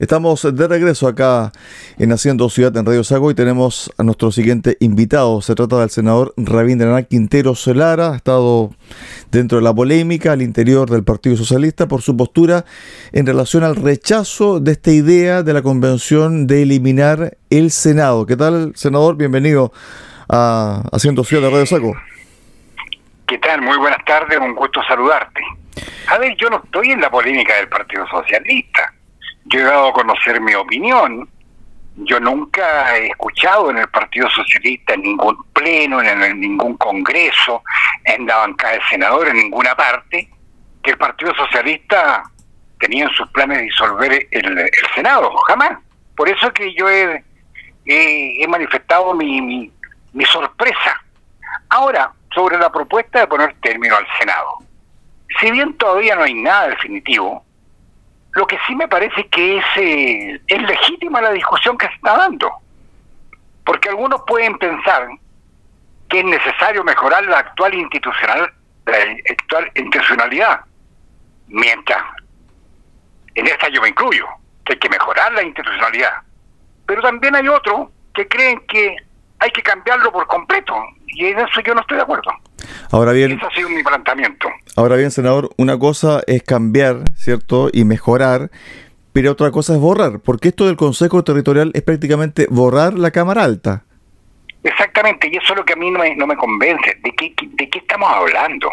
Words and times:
Estamos 0.00 0.48
de 0.56 0.66
regreso 0.66 1.08
acá 1.08 1.52
en 1.98 2.10
Haciendo 2.10 2.48
Ciudad 2.48 2.74
en 2.74 2.86
Radio 2.86 3.04
Sago 3.04 3.30
y 3.30 3.34
tenemos 3.34 3.92
a 3.98 4.02
nuestro 4.02 4.32
siguiente 4.32 4.78
invitado. 4.80 5.42
Se 5.42 5.54
trata 5.54 5.78
del 5.80 5.90
senador 5.90 6.32
Rabindranath 6.38 7.06
Quintero 7.08 7.54
Solara, 7.54 8.12
ha 8.12 8.16
estado 8.16 8.70
dentro 9.30 9.58
de 9.58 9.64
la 9.64 9.74
polémica 9.74 10.32
al 10.32 10.40
interior 10.40 10.88
del 10.88 11.04
Partido 11.04 11.36
Socialista 11.36 11.86
por 11.86 12.00
su 12.00 12.16
postura 12.16 12.64
en 13.12 13.26
relación 13.26 13.62
al 13.62 13.76
rechazo 13.76 14.58
de 14.58 14.72
esta 14.72 14.90
idea 14.90 15.42
de 15.42 15.52
la 15.52 15.60
convención 15.60 16.46
de 16.46 16.62
eliminar 16.62 17.36
el 17.50 17.70
Senado. 17.70 18.24
¿Qué 18.24 18.38
tal, 18.38 18.72
senador? 18.76 19.18
Bienvenido 19.18 19.70
a 20.30 20.82
Haciendo 20.92 21.24
Ciudad 21.24 21.42
de 21.42 21.50
Radio 21.50 21.66
Sago. 21.66 21.92
¿Qué 23.26 23.36
tal? 23.36 23.60
Muy 23.60 23.76
buenas 23.76 24.02
tardes, 24.06 24.38
un 24.38 24.54
gusto 24.54 24.80
saludarte. 24.88 25.42
A 26.06 26.16
ver, 26.16 26.34
yo 26.38 26.48
no 26.48 26.62
estoy 26.64 26.90
en 26.90 27.02
la 27.02 27.10
polémica 27.10 27.54
del 27.58 27.68
Partido 27.68 28.06
Socialista 28.08 28.94
yo 29.50 29.60
he 29.60 29.64
dado 29.64 29.88
a 29.88 29.92
conocer 29.92 30.40
mi 30.40 30.54
opinión. 30.54 31.28
Yo 31.96 32.18
nunca 32.20 32.96
he 32.96 33.08
escuchado 33.08 33.70
en 33.70 33.78
el 33.78 33.88
Partido 33.88 34.30
Socialista, 34.30 34.94
en 34.94 35.02
ningún 35.02 35.44
pleno, 35.52 36.00
en, 36.00 36.40
ningún 36.40 36.76
congreso, 36.76 37.62
en 38.04 38.26
la 38.26 38.36
bancada 38.36 38.74
de 38.74 38.80
senadores, 38.88 39.34
en 39.34 39.40
ninguna 39.40 39.74
parte, 39.74 40.30
que 40.82 40.92
el 40.92 40.98
Partido 40.98 41.34
Socialista 41.34 42.22
tenía 42.78 43.04
en 43.04 43.10
sus 43.10 43.28
planes 43.30 43.60
disolver 43.62 44.26
el, 44.30 44.70
Senado. 44.94 45.30
Jamás. 45.48 45.78
Por 46.16 46.28
eso 46.28 46.52
que 46.52 46.72
yo 46.74 46.88
he, 46.88 47.24
manifestado 48.48 49.14
mi 49.14 49.70
sorpresa. 50.26 51.02
Ahora, 51.68 52.12
sobre 52.34 52.58
la 52.58 52.70
propuesta 52.70 53.20
de 53.20 53.26
poner 53.26 53.54
término 53.60 53.96
al 53.96 54.06
Senado. 54.18 54.58
Si 55.40 55.50
bien 55.50 55.74
todavía 55.74 56.16
no 56.16 56.22
hay 56.22 56.34
nada 56.34 56.68
definitivo, 56.68 57.44
lo 58.32 58.46
que 58.46 58.58
sí 58.66 58.74
me 58.74 58.88
parece 58.88 59.26
que 59.28 59.58
es, 59.58 59.64
eh, 59.76 60.40
es 60.46 60.62
legítima 60.62 61.20
la 61.20 61.32
discusión 61.32 61.76
que 61.76 61.86
se 61.88 61.94
está 61.94 62.16
dando, 62.16 62.50
porque 63.64 63.88
algunos 63.88 64.22
pueden 64.26 64.56
pensar 64.58 65.08
que 66.08 66.20
es 66.20 66.24
necesario 66.24 66.84
mejorar 66.84 67.24
la 67.24 67.38
actual 67.38 67.74
institucional, 67.74 68.52
la 68.86 68.96
actual 69.30 69.70
institucionalidad, 69.74 70.60
mientras 71.48 72.02
en 73.34 73.46
esta 73.46 73.68
yo 73.68 73.80
me 73.80 73.88
incluyo, 73.88 74.26
que 74.64 74.74
hay 74.74 74.78
que 74.78 74.88
mejorar 74.88 75.32
la 75.32 75.42
institucionalidad, 75.42 76.22
pero 76.86 77.02
también 77.02 77.34
hay 77.34 77.48
otros 77.48 77.88
que 78.14 78.26
creen 78.28 78.60
que 78.66 78.96
hay 79.38 79.50
que 79.50 79.62
cambiarlo 79.62 80.12
por 80.12 80.26
completo, 80.26 80.74
y 81.06 81.26
en 81.26 81.38
eso 81.38 81.60
yo 81.60 81.74
no 81.74 81.80
estoy 81.80 81.96
de 81.96 82.02
acuerdo. 82.02 82.30
Ahora 82.92 83.12
bien, 83.12 83.32
Ese 83.32 83.46
ha 83.46 83.50
sido 83.50 83.68
mi 83.68 83.82
planteamiento. 83.82 84.48
Ahora 84.76 84.96
bien, 84.96 85.10
senador, 85.10 85.50
una 85.56 85.78
cosa 85.78 86.22
es 86.26 86.42
cambiar, 86.42 87.10
¿cierto? 87.14 87.70
Y 87.72 87.84
mejorar, 87.84 88.50
pero 89.12 89.32
otra 89.32 89.50
cosa 89.50 89.74
es 89.74 89.80
borrar, 89.80 90.20
porque 90.20 90.48
esto 90.48 90.66
del 90.66 90.76
Consejo 90.76 91.22
Territorial 91.22 91.70
es 91.74 91.82
prácticamente 91.82 92.46
borrar 92.50 92.94
la 92.94 93.10
Cámara 93.10 93.44
Alta. 93.44 93.84
Exactamente, 94.62 95.28
y 95.32 95.36
eso 95.36 95.52
es 95.52 95.56
lo 95.56 95.64
que 95.64 95.72
a 95.72 95.76
mí 95.76 95.90
no 95.90 96.00
me, 96.00 96.14
no 96.16 96.26
me 96.26 96.36
convence. 96.36 96.98
¿De 97.02 97.12
qué, 97.12 97.34
de 97.38 97.68
qué 97.68 97.78
estamos 97.78 98.10
hablando? 98.12 98.70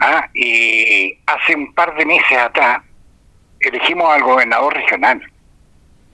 ¿Ah? 0.00 0.28
hace 1.26 1.54
un 1.56 1.72
par 1.72 1.96
de 1.96 2.04
meses 2.04 2.36
atrás 2.36 2.82
elegimos 3.60 4.12
al 4.12 4.22
gobernador 4.22 4.74
regional. 4.74 5.22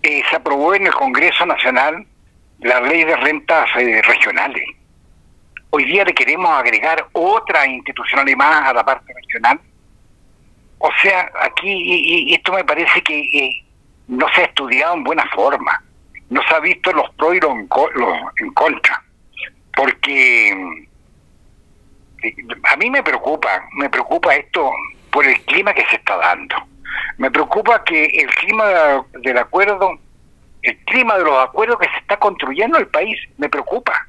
Eh, 0.03 0.23
se 0.31 0.37
aprobó 0.37 0.75
en 0.75 0.87
el 0.87 0.95
Congreso 0.95 1.45
Nacional 1.45 2.07
la 2.61 2.81
ley 2.81 3.05
de 3.05 3.17
rentas 3.17 3.69
eh, 3.77 4.01
regionales 4.03 4.63
hoy 5.71 5.85
día 5.85 6.05
le 6.05 6.13
queremos 6.13 6.51
agregar 6.51 7.07
otra 7.13 7.67
institucionalidad 7.67 8.37
más 8.37 8.69
a 8.69 8.75
la 8.75 8.85
parte 8.85 9.13
regional. 9.15 9.61
O 10.79 10.91
sea, 11.03 11.31
aquí 11.43 11.69
y, 11.69 12.35
esto 12.35 12.53
me 12.53 12.65
parece 12.65 13.03
que 13.03 13.21
eh, 13.21 13.65
no 14.09 14.27
se 14.35 14.43
ha 14.43 14.45
estudiado 14.45 14.95
en 14.95 15.05
buena 15.05 15.25
forma, 15.35 15.83
no 16.31 16.43
se 16.43 16.55
ha 16.55 16.61
visto 16.61 16.93
los 16.93 17.11
pros 17.15 17.35
y 17.35 17.41
los 17.41 17.53
en, 17.53 18.53
contra, 18.55 19.03
porque 19.77 20.49
eh, 22.23 22.35
a 22.65 22.77
mí 22.77 22.91
me 22.91 23.03
preocupa, 23.03 23.63
me 23.75 23.91
preocupa 23.91 24.35
esto 24.35 24.71
por 25.13 25.27
el 25.27 25.41
clima 25.45 25.75
que 25.75 25.85
se 25.87 25.97
está 25.97 26.17
dando. 26.17 26.57
Me 27.19 27.31
preocupa 27.31 27.85
que 27.85 28.05
el 28.07 28.29
clima 28.37 29.05
del 29.23 29.39
acuerdo, 29.39 29.99
el 30.63 30.79
clima 30.85 31.19
de 31.19 31.25
los 31.25 31.39
acuerdos 31.39 31.79
que 31.79 31.89
se 31.89 31.99
está 31.99 32.17
construyendo 32.19 32.79
en 32.79 32.85
el 32.85 32.89
país, 32.89 33.19
me 33.37 33.49
preocupa 33.49 34.07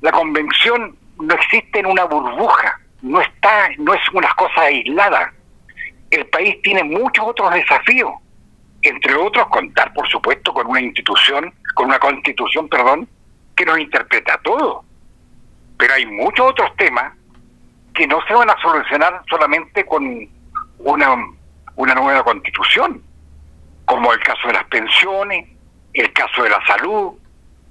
la 0.00 0.12
convención 0.12 0.96
no 1.20 1.34
existe 1.34 1.80
en 1.80 1.86
una 1.86 2.04
burbuja, 2.04 2.80
no 3.02 3.20
está, 3.20 3.68
no 3.78 3.94
es 3.94 4.00
una 4.12 4.28
cosa 4.34 4.62
aislada. 4.62 5.32
El 6.10 6.26
país 6.26 6.60
tiene 6.62 6.84
muchos 6.84 7.26
otros 7.26 7.52
desafíos, 7.52 8.12
entre 8.82 9.14
otros 9.14 9.48
contar, 9.48 9.92
por 9.92 10.08
supuesto, 10.08 10.52
con 10.52 10.66
una 10.66 10.80
institución, 10.80 11.52
con 11.74 11.86
una 11.86 11.98
constitución, 11.98 12.68
perdón, 12.68 13.08
que 13.56 13.64
nos 13.64 13.78
interpreta 13.78 14.40
todo. 14.42 14.84
Pero 15.76 15.94
hay 15.94 16.06
muchos 16.06 16.50
otros 16.50 16.74
temas 16.76 17.12
que 17.94 18.06
no 18.06 18.20
se 18.26 18.34
van 18.34 18.48
a 18.50 18.60
solucionar 18.60 19.22
solamente 19.28 19.84
con 19.84 20.28
una, 20.78 21.16
una 21.74 21.94
nueva 21.94 22.22
constitución, 22.22 23.02
como 23.84 24.12
el 24.12 24.20
caso 24.20 24.46
de 24.46 24.54
las 24.54 24.64
pensiones, 24.64 25.48
el 25.94 26.12
caso 26.12 26.44
de 26.44 26.50
la 26.50 26.64
salud, 26.66 27.14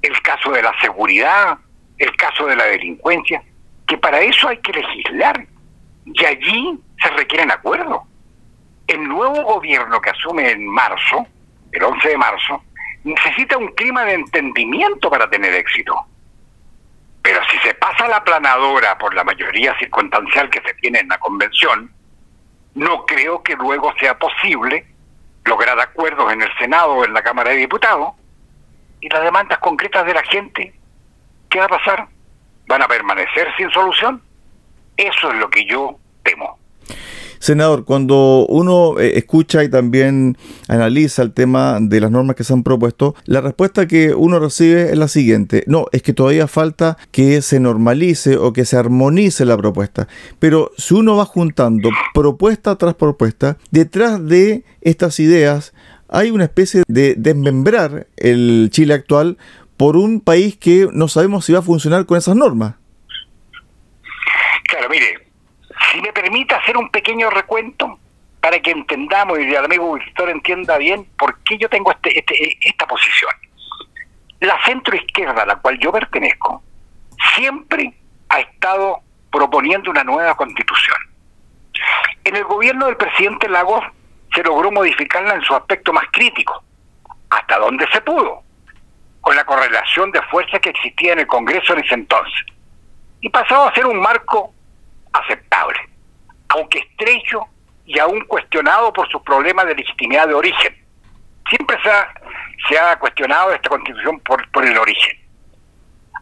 el 0.02 0.22
caso 0.22 0.52
de 0.52 0.62
la 0.62 0.74
seguridad, 0.82 1.58
el 1.98 2.16
caso 2.16 2.46
de 2.46 2.56
la 2.56 2.66
delincuencia, 2.66 3.44
que 3.86 3.98
para 3.98 4.20
eso 4.20 4.48
hay 4.48 4.58
que 4.58 4.74
legislar 4.74 5.46
y 6.06 6.26
allí 6.26 6.80
se 7.02 7.10
requieren 7.10 7.52
acuerdos. 7.52 8.02
El 8.88 9.08
nuevo 9.08 9.42
gobierno 9.44 10.00
que 10.00 10.10
asume 10.10 10.52
en 10.52 10.66
marzo, 10.66 11.26
el 11.72 11.84
11 11.84 12.10
de 12.10 12.18
marzo, 12.18 12.64
necesita 13.04 13.58
un 13.58 13.68
clima 13.70 14.04
de 14.06 14.14
entendimiento 14.14 15.10
para 15.10 15.30
tener 15.30 15.54
éxito. 15.54 15.96
Pero 17.22 17.42
si 17.52 17.58
se 17.60 17.74
pasa 17.74 18.08
la 18.08 18.24
planadora 18.24 18.98
por 18.98 19.14
la 19.14 19.24
mayoría 19.24 19.78
circunstancial 19.78 20.50
que 20.50 20.62
se 20.62 20.74
tiene 20.76 21.00
en 21.00 21.10
la 21.10 21.18
convención, 21.18 21.92
no 22.76 23.06
creo 23.06 23.44
que 23.44 23.56
luego 23.56 23.94
sea 24.00 24.18
posible 24.18 24.86
lograr 25.44 25.80
acuerdos 25.80 26.32
en 26.32 26.42
el 26.42 26.58
Senado 26.58 26.94
o 26.94 27.06
en 27.06 27.14
la 27.14 27.24
Cámara 27.24 27.52
de 27.52 27.58
Diputados 27.58 28.14
y 29.02 29.10
las 29.10 29.24
demandas 29.24 29.60
concretas 29.60 30.06
de 30.06 30.14
la 30.14 30.24
gente 30.24 30.77
¿qué 31.50 31.60
va 31.60 31.66
a 31.66 31.70
pasar? 31.70 32.08
¿Van 32.68 32.82
a 32.82 32.88
permanecer 32.88 33.48
sin 33.58 33.70
solución? 33.72 34.22
Eso 34.96 35.32
es 35.32 35.40
lo 35.40 35.50
que 35.50 35.66
yo 35.66 35.98
temo. 36.24 36.58
Senador, 37.40 37.86
cuando 37.86 38.46
uno 38.50 39.00
eh, 39.00 39.14
escucha 39.16 39.64
y 39.64 39.70
también 39.70 40.38
analiza 40.68 41.22
el 41.22 41.34
tema 41.34 41.78
de 41.80 42.02
las 42.02 42.12
normas 42.12 42.36
que 42.36 42.44
se 42.44 42.54
han 42.54 42.64
propuesto, 42.64 43.16
la 43.26 43.42
respuesta 43.42 43.88
que 43.88 44.14
uno 44.14 44.40
recibe 44.40 44.92
es 44.92 44.98
la 44.98 45.08
siguiente. 45.08 45.64
No, 45.68 45.86
es 45.92 46.02
que 46.02 46.14
todavía 46.14 46.48
falta 46.48 46.98
que 47.12 47.42
se 47.42 47.60
normalice 47.60 48.38
o 48.38 48.54
que 48.54 48.66
se 48.66 48.78
armonice 48.78 49.46
la 49.46 49.58
propuesta. 49.58 50.08
Pero 50.40 50.72
si 50.78 50.96
uno 50.96 51.16
va 51.16 51.26
juntando 51.26 51.90
propuesta 52.14 52.76
tras 52.76 52.96
propuesta, 52.96 53.58
detrás 53.72 54.26
de 54.26 54.64
estas 54.82 55.20
ideas 55.20 55.74
hay 56.10 56.32
una 56.32 56.46
especie 56.46 56.84
de 56.88 57.16
desmembrar 57.16 58.08
el 58.16 58.70
Chile 58.72 58.94
actual 58.94 59.38
por 59.78 59.96
un 59.96 60.20
país 60.20 60.58
que 60.58 60.88
no 60.92 61.08
sabemos 61.08 61.46
si 61.46 61.54
va 61.54 61.60
a 61.60 61.64
funcionar 61.64 62.06
con 62.06 62.18
esas 62.18 62.36
normas. 62.36 62.76
Claro, 64.68 64.90
mire, 64.90 65.30
si 65.92 66.02
me 66.02 66.12
permite 66.12 66.56
hacer 66.56 66.76
un 66.76 66.90
pequeño 66.90 67.30
recuento 67.30 68.00
para 68.42 68.60
que 68.60 68.72
entendamos 68.72 69.40
y 69.40 69.44
el 69.44 69.64
amigo 69.64 69.94
Víctor 69.94 70.30
entienda 70.30 70.78
bien 70.78 71.08
por 71.18 71.40
qué 71.44 71.58
yo 71.58 71.70
tengo 71.70 71.92
este, 71.92 72.18
este, 72.18 72.58
esta 72.62 72.88
posición. 72.88 73.32
La 74.40 74.58
centroizquierda 74.66 75.44
a 75.44 75.46
la 75.46 75.56
cual 75.58 75.80
yo 75.80 75.92
pertenezco 75.92 76.64
siempre 77.36 77.94
ha 78.30 78.40
estado 78.40 79.00
proponiendo 79.32 79.92
una 79.92 80.04
nueva 80.04 80.36
constitución. 80.36 80.98
En 82.24 82.36
el 82.36 82.44
gobierno 82.44 82.88
del 82.88 82.98
presidente 82.98 83.48
Lagos 83.48 83.84
se 84.34 84.44
logró 84.44 84.72
modificarla 84.72 85.36
en 85.36 85.42
su 85.42 85.56
aspecto 85.56 85.94
más 85.94 86.06
crítico, 86.12 86.64
hasta 87.30 87.58
donde 87.60 87.88
se 87.92 88.02
pudo 88.02 88.47
con 89.28 89.36
la 89.36 89.44
correlación 89.44 90.10
de 90.12 90.22
fuerzas 90.32 90.62
que 90.62 90.70
existía 90.70 91.12
en 91.12 91.20
el 91.20 91.28
Congreso 91.28 91.74
en 91.74 91.84
ese 91.84 91.96
entonces. 91.96 92.34
Y 93.20 93.28
pasaba 93.28 93.68
a 93.68 93.74
ser 93.74 93.86
un 93.86 94.00
marco 94.00 94.54
aceptable, 95.12 95.78
aunque 96.48 96.80
estrecho 96.80 97.42
y 97.86 98.00
aún 98.00 98.22
cuestionado 98.22 98.94
por 98.94 99.06
sus 99.10 99.22
problemas 99.24 99.66
de 99.66 99.76
legitimidad 99.76 100.30
de 100.30 100.34
origen. 100.34 100.74
Siempre 101.50 101.78
se 101.84 101.90
ha, 101.90 102.14
se 102.70 102.80
ha 102.80 102.98
cuestionado 102.98 103.52
esta 103.52 103.68
constitución 103.68 104.18
por, 104.22 104.50
por 104.52 104.66
el 104.66 104.78
origen. 104.78 105.18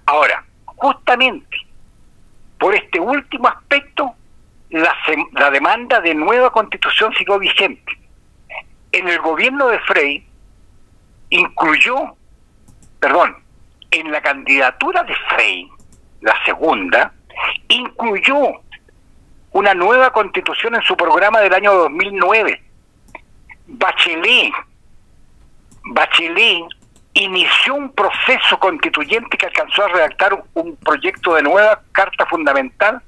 Ahora, 0.07 0.43
justamente 0.65 1.57
por 2.57 2.73
este 2.73 2.99
último 2.99 3.49
aspecto, 3.49 4.15
la, 4.71 4.95
la 5.33 5.51
demanda 5.51 6.01
de 6.01 6.15
nueva 6.15 6.51
constitución 6.51 7.13
siguió 7.13 7.37
vigente. 7.37 7.99
En 8.91 9.07
el 9.07 9.19
gobierno 9.19 9.67
de 9.67 9.77
Frey 9.81 10.27
incluyó 11.29 12.15
perdón, 13.05 13.35
en 13.91 14.11
la 14.11 14.19
candidatura 14.19 15.03
de 15.03 15.13
Frey, 15.29 15.69
la 16.21 16.33
segunda, 16.43 17.13
incluyó 17.67 18.35
una 19.51 19.75
nueva 19.75 20.11
constitución 20.11 20.73
en 20.73 20.81
su 20.81 20.97
programa 20.97 21.39
del 21.41 21.53
año 21.53 21.71
2009. 21.71 22.63
Bachelet 23.67 24.51
Bachelet 25.83 26.63
inició 27.13 27.75
un 27.75 27.91
proceso 27.91 28.57
constituyente 28.57 29.37
que 29.37 29.45
alcanzó 29.45 29.85
a 29.85 29.89
redactar 29.89 30.43
un 30.55 30.75
proyecto 30.77 31.35
de 31.35 31.43
nueva 31.43 31.83
carta 31.91 32.25
fundamental, 32.25 33.03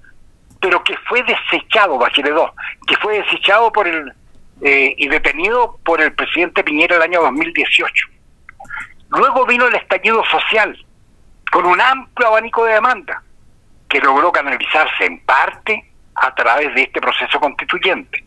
pero 0.62 0.84
que 0.84 0.96
fue 1.10 1.24
desechado, 1.24 1.98
Bachelet 1.98 2.36
2, 2.36 2.52
que 2.86 2.98
fue 2.98 3.24
desechado 3.24 3.72
por 3.72 3.88
el 3.88 4.14
eh, 4.62 4.94
y 4.96 5.08
detenido 5.08 5.80
por 5.84 6.02
el 6.02 6.14
presidente 6.14 6.64
Piñera 6.64 6.98
el 6.98 7.02
año 7.02 7.22
2018. 7.24 8.17
Luego 9.10 9.46
vino 9.46 9.68
el 9.68 9.76
estallido 9.76 10.24
social, 10.26 10.78
con 11.52 11.66
un 11.66 11.80
amplio 11.80 12.28
abanico 12.28 12.66
de 12.66 12.74
demanda, 12.74 13.24
que 13.88 14.00
logró 14.00 14.32
canalizarse 14.32 15.06
en 15.06 15.20
parte 15.22 15.92
a 16.16 16.34
través 16.36 16.74
de 16.76 16.84
este 16.84 17.00
proceso 17.00 17.40
constituyente. 17.40 18.24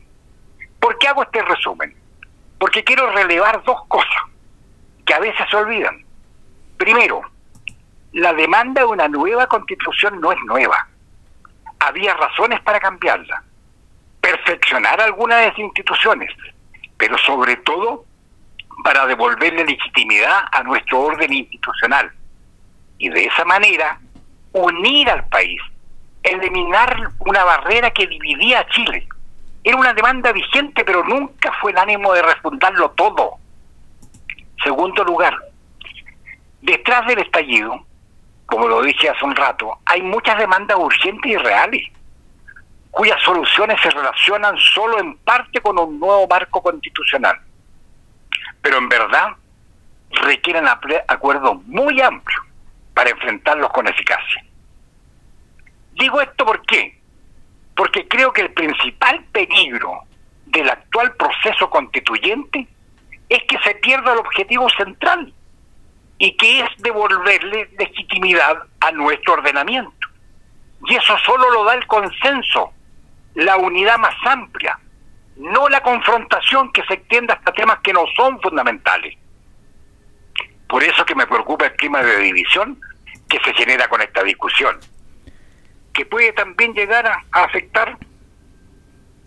¿Por 0.78 0.98
qué 0.98 1.08
hago 1.08 1.22
este 1.22 1.42
resumen? 1.42 1.94
Porque 2.58 2.82
quiero 2.82 3.10
relevar 3.12 3.62
dos 3.64 3.84
cosas 3.88 4.22
que 5.04 5.12
a 5.12 5.18
veces 5.18 5.46
se 5.50 5.56
olvidan. 5.56 6.02
Primero, 6.78 7.20
la 8.12 8.32
demanda 8.32 8.80
de 8.82 8.86
una 8.86 9.08
nueva 9.08 9.46
constitución 9.46 10.20
no 10.20 10.32
es 10.32 10.38
nueva. 10.46 10.88
Había 11.78 12.14
razones 12.14 12.60
para 12.60 12.80
cambiarla, 12.80 13.42
perfeccionar 14.20 15.00
algunas 15.00 15.40
de 15.40 15.48
las 15.48 15.58
instituciones, 15.58 16.30
pero 16.96 17.18
sobre 17.18 17.56
todo 17.56 18.04
para 18.82 19.06
devolverle 19.06 19.64
legitimidad 19.64 20.44
a 20.52 20.62
nuestro 20.62 21.00
orden 21.00 21.32
institucional 21.32 22.10
y 22.98 23.08
de 23.08 23.24
esa 23.24 23.44
manera 23.44 23.98
unir 24.52 25.08
al 25.10 25.26
país, 25.28 25.60
eliminar 26.22 27.10
una 27.20 27.44
barrera 27.44 27.90
que 27.90 28.06
dividía 28.06 28.60
a 28.60 28.66
Chile. 28.68 29.08
Era 29.64 29.76
una 29.76 29.94
demanda 29.94 30.32
vigente, 30.32 30.84
pero 30.84 31.04
nunca 31.04 31.52
fue 31.60 31.72
el 31.72 31.78
ánimo 31.78 32.12
de 32.12 32.22
refundarlo 32.22 32.90
todo. 32.92 33.34
Segundo 34.62 35.04
lugar, 35.04 35.34
detrás 36.60 37.06
del 37.06 37.20
estallido, 37.20 37.84
como 38.46 38.68
lo 38.68 38.82
dije 38.82 39.08
hace 39.08 39.24
un 39.24 39.36
rato, 39.36 39.78
hay 39.86 40.02
muchas 40.02 40.38
demandas 40.38 40.76
urgentes 40.78 41.30
y 41.30 41.36
reales, 41.36 41.82
cuyas 42.90 43.22
soluciones 43.22 43.80
se 43.80 43.90
relacionan 43.90 44.56
solo 44.58 44.98
en 44.98 45.16
parte 45.18 45.60
con 45.60 45.78
un 45.78 45.98
nuevo 45.98 46.26
marco 46.26 46.62
constitucional. 46.62 47.40
Pero 48.62 48.78
en 48.78 48.88
verdad 48.88 49.28
requieren 50.10 50.66
acuerdos 50.66 51.62
muy 51.66 52.00
amplios 52.00 52.42
para 52.94 53.10
enfrentarlos 53.10 53.70
con 53.70 53.86
eficacia. 53.86 54.44
Digo 55.92 56.20
esto 56.20 56.44
por 56.44 56.62
qué? 56.62 56.98
Porque 57.74 58.06
creo 58.08 58.32
que 58.32 58.42
el 58.42 58.52
principal 58.52 59.24
peligro 59.32 60.00
del 60.46 60.68
actual 60.68 61.14
proceso 61.14 61.70
constituyente 61.70 62.66
es 63.28 63.42
que 63.44 63.58
se 63.60 63.74
pierda 63.76 64.12
el 64.12 64.18
objetivo 64.18 64.68
central 64.70 65.32
y 66.18 66.36
que 66.36 66.60
es 66.60 66.68
devolverle 66.78 67.70
legitimidad 67.78 68.64
a 68.80 68.90
nuestro 68.92 69.34
ordenamiento. 69.34 70.08
Y 70.86 70.96
eso 70.96 71.16
solo 71.24 71.50
lo 71.50 71.64
da 71.64 71.74
el 71.74 71.86
consenso, 71.86 72.72
la 73.34 73.56
unidad 73.56 73.98
más 73.98 74.14
amplia, 74.24 74.78
no 75.40 75.68
la 75.68 75.82
confrontación 75.82 76.70
que 76.72 76.82
se 76.84 76.94
extienda 76.94 77.34
hasta 77.34 77.52
temas 77.52 77.78
que 77.82 77.92
no 77.92 78.04
son 78.14 78.40
fundamentales. 78.40 79.16
Por 80.68 80.84
eso 80.84 81.04
que 81.04 81.14
me 81.14 81.26
preocupa 81.26 81.66
el 81.66 81.72
clima 81.72 82.02
de 82.02 82.18
división 82.18 82.78
que 83.28 83.38
se 83.44 83.54
genera 83.54 83.88
con 83.88 84.02
esta 84.02 84.22
discusión, 84.22 84.76
que 85.92 86.04
puede 86.04 86.32
también 86.32 86.74
llegar 86.74 87.06
a, 87.06 87.24
afectar, 87.32 87.96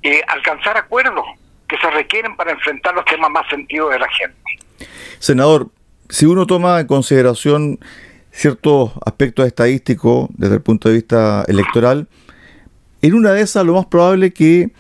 eh, 0.04 0.22
alcanzar 0.28 0.78
acuerdos 0.78 1.26
que 1.68 1.78
se 1.78 1.90
requieren 1.90 2.36
para 2.36 2.52
enfrentar 2.52 2.94
los 2.94 3.06
temas 3.06 3.32
más 3.32 3.48
sentidos 3.50 3.92
de 3.92 4.00
la 4.00 4.08
gente. 4.10 4.88
Senador, 5.20 5.70
si 6.10 6.26
uno 6.26 6.46
toma 6.46 6.80
en 6.80 6.88
consideración 6.88 7.80
ciertos 8.32 8.92
aspectos 9.06 9.48
estadísticos 9.48 10.28
desde 10.32 10.56
el 10.56 10.62
punto 10.62 10.90
de 10.90 10.96
vista 10.96 11.44
electoral, 11.48 12.08
en 13.02 13.14
una 13.16 13.32
de 13.32 13.42
esas 13.42 13.66
lo 13.66 13.74
más 13.74 13.88
probable 13.88 14.32
que 14.32 14.72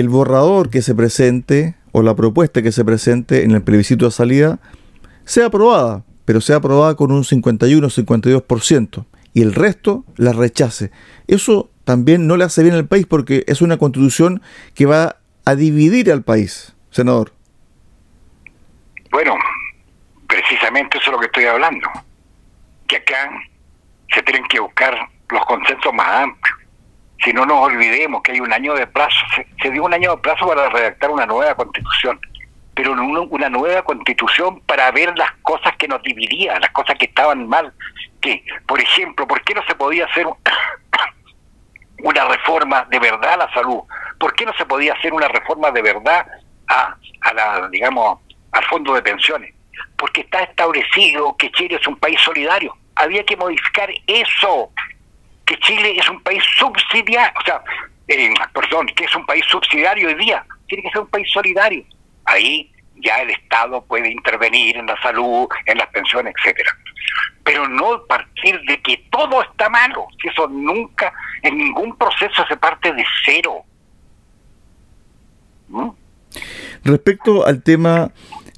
el 0.00 0.08
borrador 0.08 0.70
que 0.70 0.82
se 0.82 0.94
presente 0.94 1.74
o 1.92 2.02
la 2.02 2.14
propuesta 2.14 2.62
que 2.62 2.72
se 2.72 2.84
presente 2.84 3.44
en 3.44 3.52
el 3.52 3.62
plebiscito 3.62 4.04
de 4.04 4.10
salida 4.10 4.58
sea 5.24 5.46
aprobada, 5.46 6.04
pero 6.24 6.40
sea 6.40 6.56
aprobada 6.56 6.94
con 6.94 7.12
un 7.12 7.24
51-52% 7.24 9.06
y 9.32 9.42
el 9.42 9.54
resto 9.54 10.04
la 10.16 10.32
rechace. 10.32 10.90
Eso 11.26 11.70
también 11.84 12.26
no 12.26 12.36
le 12.36 12.44
hace 12.44 12.62
bien 12.62 12.74
al 12.74 12.86
país 12.86 13.06
porque 13.06 13.44
es 13.46 13.62
una 13.62 13.76
constitución 13.78 14.42
que 14.74 14.86
va 14.86 15.16
a 15.44 15.54
dividir 15.54 16.10
al 16.10 16.22
país, 16.22 16.74
senador. 16.90 17.32
Bueno, 19.10 19.34
precisamente 20.26 20.98
eso 20.98 21.06
es 21.06 21.12
lo 21.12 21.20
que 21.20 21.26
estoy 21.26 21.44
hablando, 21.44 21.88
que 22.86 22.96
acá 22.96 23.30
se 24.12 24.22
tienen 24.22 24.44
que 24.48 24.60
buscar 24.60 24.94
los 25.30 25.44
consensos 25.46 25.92
más 25.94 26.24
amplios. 26.24 26.65
Si 27.24 27.32
no 27.32 27.46
nos 27.46 27.58
olvidemos 27.58 28.22
que 28.22 28.32
hay 28.32 28.40
un 28.40 28.52
año 28.52 28.74
de 28.74 28.86
plazo, 28.86 29.16
se, 29.62 29.70
dio 29.70 29.84
un 29.84 29.94
año 29.94 30.12
de 30.12 30.18
plazo 30.18 30.46
para 30.46 30.68
redactar 30.68 31.10
una 31.10 31.26
nueva 31.26 31.54
constitución, 31.54 32.20
pero 32.74 32.92
una 32.92 33.48
nueva 33.48 33.82
constitución 33.82 34.60
para 34.60 34.90
ver 34.90 35.16
las 35.16 35.32
cosas 35.42 35.74
que 35.76 35.88
nos 35.88 36.02
dividían, 36.02 36.60
las 36.60 36.70
cosas 36.70 36.96
que 36.98 37.06
estaban 37.06 37.48
mal. 37.48 37.72
Que, 38.20 38.44
por 38.66 38.80
ejemplo, 38.80 39.26
¿por 39.26 39.42
qué 39.42 39.54
no 39.54 39.62
se 39.66 39.74
podía 39.74 40.04
hacer 40.04 40.26
una 42.02 42.24
reforma 42.26 42.86
de 42.90 42.98
verdad 42.98 43.32
a 43.32 43.36
la 43.38 43.54
salud? 43.54 43.80
¿Por 44.18 44.34
qué 44.34 44.44
no 44.44 44.52
se 44.54 44.66
podía 44.66 44.92
hacer 44.92 45.14
una 45.14 45.28
reforma 45.28 45.70
de 45.70 45.82
verdad 45.82 46.26
a, 46.68 46.96
a 47.22 47.34
la, 47.34 47.68
digamos, 47.68 48.20
al 48.52 48.64
fondo 48.64 48.92
de 48.94 49.02
pensiones? 49.02 49.54
Porque 49.96 50.20
está 50.20 50.42
establecido 50.42 51.34
que 51.38 51.50
Chile 51.52 51.78
es 51.80 51.86
un 51.86 51.96
país 51.96 52.20
solidario. 52.20 52.76
Había 52.94 53.24
que 53.24 53.36
modificar 53.36 53.90
eso 54.06 54.70
que 55.46 55.56
Chile 55.60 55.96
es 55.96 56.08
un 56.10 56.20
país 56.22 56.42
subsidiario, 56.58 57.32
o 57.40 57.44
sea, 57.44 57.62
eh, 58.08 58.34
perdón, 58.52 58.86
que 58.88 59.04
es 59.04 59.14
un 59.14 59.24
país 59.24 59.44
subsidiario 59.48 60.08
hoy 60.08 60.14
día, 60.16 60.44
tiene 60.66 60.82
que 60.82 60.90
ser 60.90 61.02
un 61.02 61.08
país 61.08 61.28
solidario. 61.32 61.84
Ahí 62.24 62.72
ya 62.96 63.22
el 63.22 63.30
Estado 63.30 63.84
puede 63.84 64.10
intervenir 64.10 64.76
en 64.76 64.86
la 64.86 65.00
salud, 65.00 65.48
en 65.66 65.78
las 65.78 65.88
pensiones, 65.88 66.34
etcétera. 66.38 66.76
Pero 67.44 67.68
no 67.68 68.04
partir 68.06 68.60
de 68.62 68.80
que 68.80 69.04
todo 69.10 69.42
está 69.42 69.68
malo, 69.68 70.08
si 70.20 70.28
eso 70.28 70.48
nunca, 70.48 71.12
en 71.42 71.56
ningún 71.56 71.96
proceso 71.96 72.44
se 72.48 72.56
parte 72.56 72.92
de 72.92 73.04
cero. 73.24 73.62
¿Mm? 75.68 75.90
Respecto 76.84 77.46
al 77.46 77.62
tema 77.62 78.10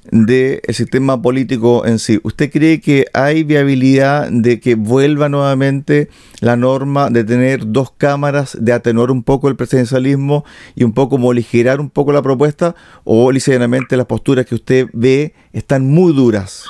del 0.03 0.61
sistema 0.69 1.21
político 1.21 1.85
en 1.85 1.99
sí. 1.99 2.19
¿Usted 2.23 2.51
cree 2.51 2.81
que 2.81 3.05
hay 3.13 3.43
viabilidad 3.43 4.29
de 4.31 4.59
que 4.59 4.75
vuelva 4.75 5.29
nuevamente 5.29 6.09
la 6.39 6.55
norma 6.55 7.09
de 7.09 7.23
tener 7.23 7.71
dos 7.71 7.91
cámaras, 7.91 8.57
de 8.59 8.73
atenuar 8.73 9.11
un 9.11 9.23
poco 9.23 9.49
el 9.49 9.55
presidencialismo 9.55 10.45
y 10.75 10.83
un 10.83 10.93
poco 10.93 11.17
moligerar 11.17 11.79
un 11.79 11.89
poco 11.89 12.11
la 12.11 12.21
propuesta? 12.21 12.75
¿O 13.03 13.31
ligeramente 13.31 13.97
las 13.97 14.05
posturas 14.05 14.45
que 14.45 14.55
usted 14.55 14.87
ve 14.93 15.33
están 15.53 15.87
muy 15.87 16.13
duras? 16.13 16.65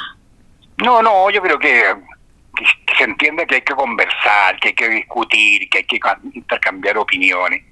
No, 0.84 1.02
no, 1.02 1.30
yo 1.30 1.42
creo 1.42 1.60
que, 1.60 1.84
se 2.98 3.04
entiende 3.04 3.46
que 3.46 3.56
hay 3.56 3.62
que 3.62 3.74
conversar, 3.74 4.60
que 4.60 4.70
hay 4.70 4.74
que 4.74 4.90
discutir, 4.90 5.70
que 5.70 5.80
hay 5.80 5.84
que 5.86 6.00
intercambiar 6.34 6.98
opiniones. 6.98 7.64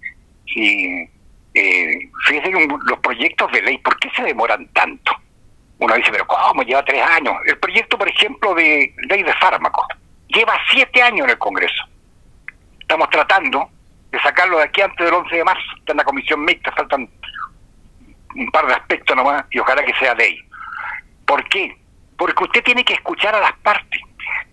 Y 0.46 1.10
eh, 1.54 2.10
fíjense 2.26 2.52
los 2.52 3.00
proyectos 3.00 3.52
de 3.52 3.62
ley, 3.62 3.78
¿por 3.80 3.98
qué 4.00 4.10
se 4.16 4.24
demoran 4.24 4.68
tanto? 4.74 5.12
Uno 5.80 5.96
dice, 5.96 6.12
pero 6.12 6.26
¿cómo? 6.26 6.64
Lleva 6.64 6.84
tres 6.84 7.04
años. 7.04 7.36
El 7.46 7.58
proyecto, 7.60 7.98
por 7.98 8.10
ejemplo, 8.10 8.54
de 8.56 8.94
ley 9.10 9.24
de 9.24 9.34
fármacos 9.34 9.86
lleva 10.28 10.58
siete 10.70 11.02
años 11.02 11.26
en 11.26 11.32
el 11.32 11.38
Congreso. 11.38 11.84
Estamos 12.80 13.10
tratando 13.10 13.70
de 14.12 14.20
sacarlo 14.20 14.58
de 14.58 14.64
aquí 14.64 14.82
antes 14.82 15.06
del 15.06 15.14
11 15.14 15.36
de 15.36 15.44
marzo. 15.44 15.64
Está 15.78 15.94
en 15.94 15.98
la 15.98 16.04
comisión 16.04 16.44
mixta, 16.44 16.72
faltan 16.72 17.10
un 18.36 18.52
par 18.52 18.68
de 18.68 18.74
aspectos 18.74 19.16
nomás 19.16 19.46
y 19.52 19.60
ojalá 19.60 19.84
que 19.84 19.94
sea 19.96 20.14
ley. 20.14 20.40
¿Por 21.26 21.44
qué? 21.50 21.76
Porque 22.18 22.44
usted 22.44 22.64
tiene 22.64 22.84
que 22.84 22.94
escuchar 22.94 23.36
a 23.36 23.40
las 23.42 23.54
partes, 23.58 24.02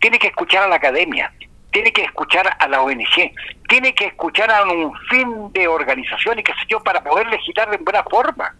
tiene 0.00 0.19
que 0.19 0.28
escuchar 0.28 0.64
a 0.64 0.69
la 0.69 0.76
academia, 0.76 1.33
tiene 1.71 1.93
que 1.93 2.02
escuchar 2.02 2.57
a 2.59 2.69
la 2.69 2.83
ONG, 2.83 3.33
tiene 3.69 3.95
que 3.95 4.07
escuchar 4.07 4.50
a 4.50 4.64
un 4.64 4.95
fin 5.09 5.52
de 5.52 5.69
organización 5.69 6.38
y 6.38 6.43
qué 6.43 6.52
sé 6.52 6.66
yo 6.69 6.81
para 6.81 7.02
poder 7.02 7.26
legislar 7.28 7.71
de 7.71 7.78
buena 7.78 8.02
forma. 8.04 8.54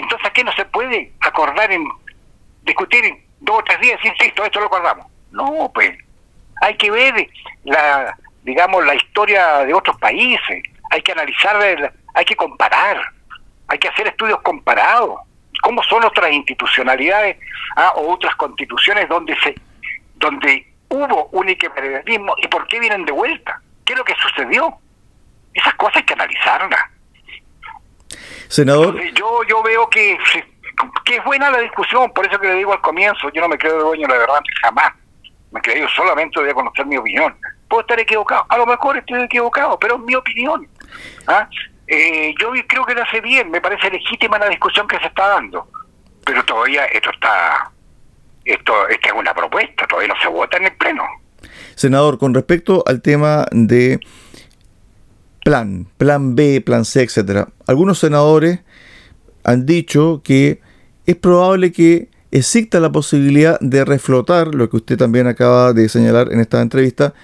Entonces, 0.00 0.30
¿qué 0.30 0.42
no 0.42 0.52
se 0.52 0.64
puede 0.64 1.12
acordar 1.20 1.70
en 1.70 1.86
discutir 2.62 3.04
en 3.04 3.22
dos 3.40 3.58
o 3.58 3.64
tres 3.64 3.80
días? 3.80 4.02
Insisto, 4.02 4.44
esto 4.44 4.60
lo 4.60 4.66
acordamos. 4.66 5.06
No, 5.30 5.70
pues 5.74 5.96
hay 6.62 6.74
que 6.76 6.90
ver 6.90 7.28
la, 7.64 8.16
digamos, 8.42 8.84
la 8.86 8.94
historia 8.94 9.58
de 9.58 9.74
otros 9.74 9.98
países, 9.98 10.62
hay 10.90 11.02
que 11.02 11.12
analizar, 11.12 11.92
hay 12.14 12.24
que 12.24 12.34
comparar, 12.34 12.98
hay 13.68 13.78
que 13.78 13.88
hacer 13.88 14.08
estudios 14.08 14.40
comparados. 14.40 15.20
¿Cómo 15.62 15.82
son 15.82 16.02
otras 16.04 16.32
institucionalidades 16.32 17.36
ah, 17.76 17.92
o 17.96 18.14
otras 18.14 18.34
constituciones 18.36 19.06
donde 19.08 19.36
se 19.40 19.54
donde 20.16 20.66
hubo 20.88 21.28
un 21.32 21.48
equiparatismo 21.48 22.34
y 22.38 22.48
por 22.48 22.66
qué 22.68 22.80
vienen 22.80 23.04
de 23.04 23.12
vuelta? 23.12 23.60
¿Qué 23.84 23.92
es 23.92 23.98
lo 23.98 24.04
que 24.04 24.14
sucedió? 24.14 24.78
Esas 25.52 25.74
cosas 25.74 25.96
hay 25.96 26.02
que 26.04 26.14
analizarlas. 26.14 26.80
Senador. 28.48 29.00
yo, 29.14 29.42
yo 29.48 29.62
veo 29.62 29.88
que 29.88 30.18
que 31.04 31.16
es 31.16 31.24
buena 31.24 31.50
la 31.50 31.58
discusión, 31.58 32.12
por 32.12 32.26
eso 32.26 32.38
que 32.38 32.48
le 32.48 32.54
digo 32.54 32.72
al 32.72 32.80
comienzo, 32.80 33.30
yo 33.32 33.40
no 33.40 33.48
me 33.48 33.58
creo 33.58 33.80
dueño 33.80 34.06
la 34.08 34.18
verdad 34.18 34.40
jamás. 34.62 34.92
Me 35.50 35.60
creo 35.60 35.88
solamente 35.88 36.40
de 36.42 36.54
conocer 36.54 36.86
mi 36.86 36.96
opinión. 36.96 37.34
Puedo 37.68 37.82
estar 37.82 37.98
equivocado, 37.98 38.46
a 38.48 38.56
lo 38.56 38.66
mejor 38.66 38.96
estoy 38.96 39.22
equivocado, 39.22 39.78
pero 39.78 39.96
es 39.96 40.00
mi 40.02 40.14
opinión. 40.14 40.66
¿ah? 41.26 41.48
Eh, 41.86 42.34
yo 42.40 42.52
creo 42.66 42.84
que 42.84 42.94
lo 42.94 43.02
hace 43.02 43.20
bien, 43.20 43.50
me 43.50 43.60
parece 43.60 43.90
legítima 43.90 44.38
la 44.38 44.48
discusión 44.48 44.86
que 44.86 44.98
se 44.98 45.06
está 45.06 45.28
dando, 45.28 45.66
pero 46.24 46.44
todavía 46.44 46.84
esto 46.86 47.10
está, 47.10 47.70
esto, 48.44 48.88
esta 48.88 49.08
es 49.08 49.14
una 49.14 49.34
propuesta, 49.34 49.86
todavía 49.86 50.14
no 50.14 50.20
se 50.20 50.28
vota 50.28 50.56
en 50.56 50.64
el 50.66 50.76
Pleno. 50.76 51.04
Senador, 51.74 52.18
con 52.18 52.34
respecto 52.34 52.84
al 52.86 53.02
tema 53.02 53.46
de 53.50 53.98
plan, 55.44 55.86
plan 55.96 56.34
B, 56.34 56.60
plan 56.60 56.84
C, 56.84 57.02
etcétera, 57.02 57.48
algunos 57.66 57.98
senadores 57.98 58.60
han 59.44 59.66
dicho 59.66 60.20
que 60.22 60.60
es 61.06 61.16
probable 61.16 61.72
que 61.72 62.08
exista 62.30 62.78
la 62.78 62.92
posibilidad 62.92 63.58
de 63.60 63.84
reflotar, 63.84 64.54
lo 64.54 64.70
que 64.70 64.76
usted 64.76 64.96
también 64.96 65.26
acaba 65.26 65.72
de 65.72 65.88
señalar 65.88 66.32
en 66.32 66.40
esta 66.40 66.60
entrevista, 66.60 67.14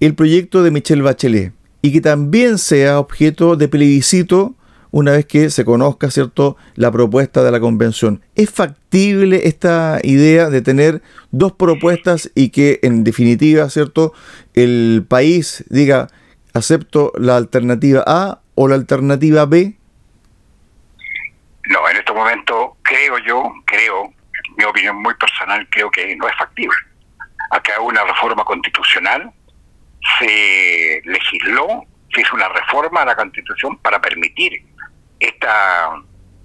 el 0.00 0.14
proyecto 0.14 0.62
de 0.62 0.70
Michelle 0.70 1.02
Bachelet 1.02 1.52
y 1.82 1.92
que 1.92 2.00
también 2.00 2.58
sea 2.58 2.98
objeto 2.98 3.56
de 3.56 3.68
plebiscito 3.68 4.54
una 4.90 5.12
vez 5.12 5.26
que 5.26 5.50
se 5.50 5.64
conozca, 5.64 6.10
¿cierto?, 6.10 6.56
la 6.74 6.90
propuesta 6.90 7.44
de 7.44 7.50
la 7.50 7.60
convención. 7.60 8.22
¿Es 8.34 8.50
factible 8.50 9.46
esta 9.46 10.00
idea 10.02 10.48
de 10.48 10.62
tener 10.62 11.02
dos 11.32 11.52
propuestas 11.52 12.30
y 12.34 12.48
que 12.48 12.80
en 12.82 13.04
definitiva, 13.04 13.68
¿cierto?, 13.68 14.14
el 14.54 15.04
país 15.06 15.64
diga, 15.68 16.08
acepto 16.56 17.12
la 17.16 17.36
alternativa 17.36 18.02
A 18.06 18.40
o 18.54 18.68
la 18.68 18.74
alternativa 18.74 19.46
B? 19.46 19.76
No, 21.68 21.88
en 21.88 21.96
este 21.96 22.12
momento 22.12 22.76
creo 22.82 23.18
yo, 23.18 23.52
creo, 23.64 24.12
mi 24.56 24.64
opinión 24.64 25.02
muy 25.02 25.14
personal, 25.14 25.66
creo 25.70 25.90
que 25.90 26.16
no 26.16 26.28
es 26.28 26.36
factible. 26.36 26.76
Acá 27.50 27.80
una 27.80 28.04
reforma 28.04 28.44
constitucional 28.44 29.32
se 30.18 31.00
legisló, 31.04 31.84
se 32.14 32.20
hizo 32.20 32.34
una 32.34 32.48
reforma 32.48 33.02
a 33.02 33.06
la 33.06 33.16
Constitución 33.16 33.76
para 33.78 34.00
permitir 34.00 34.64
esta, 35.20 35.90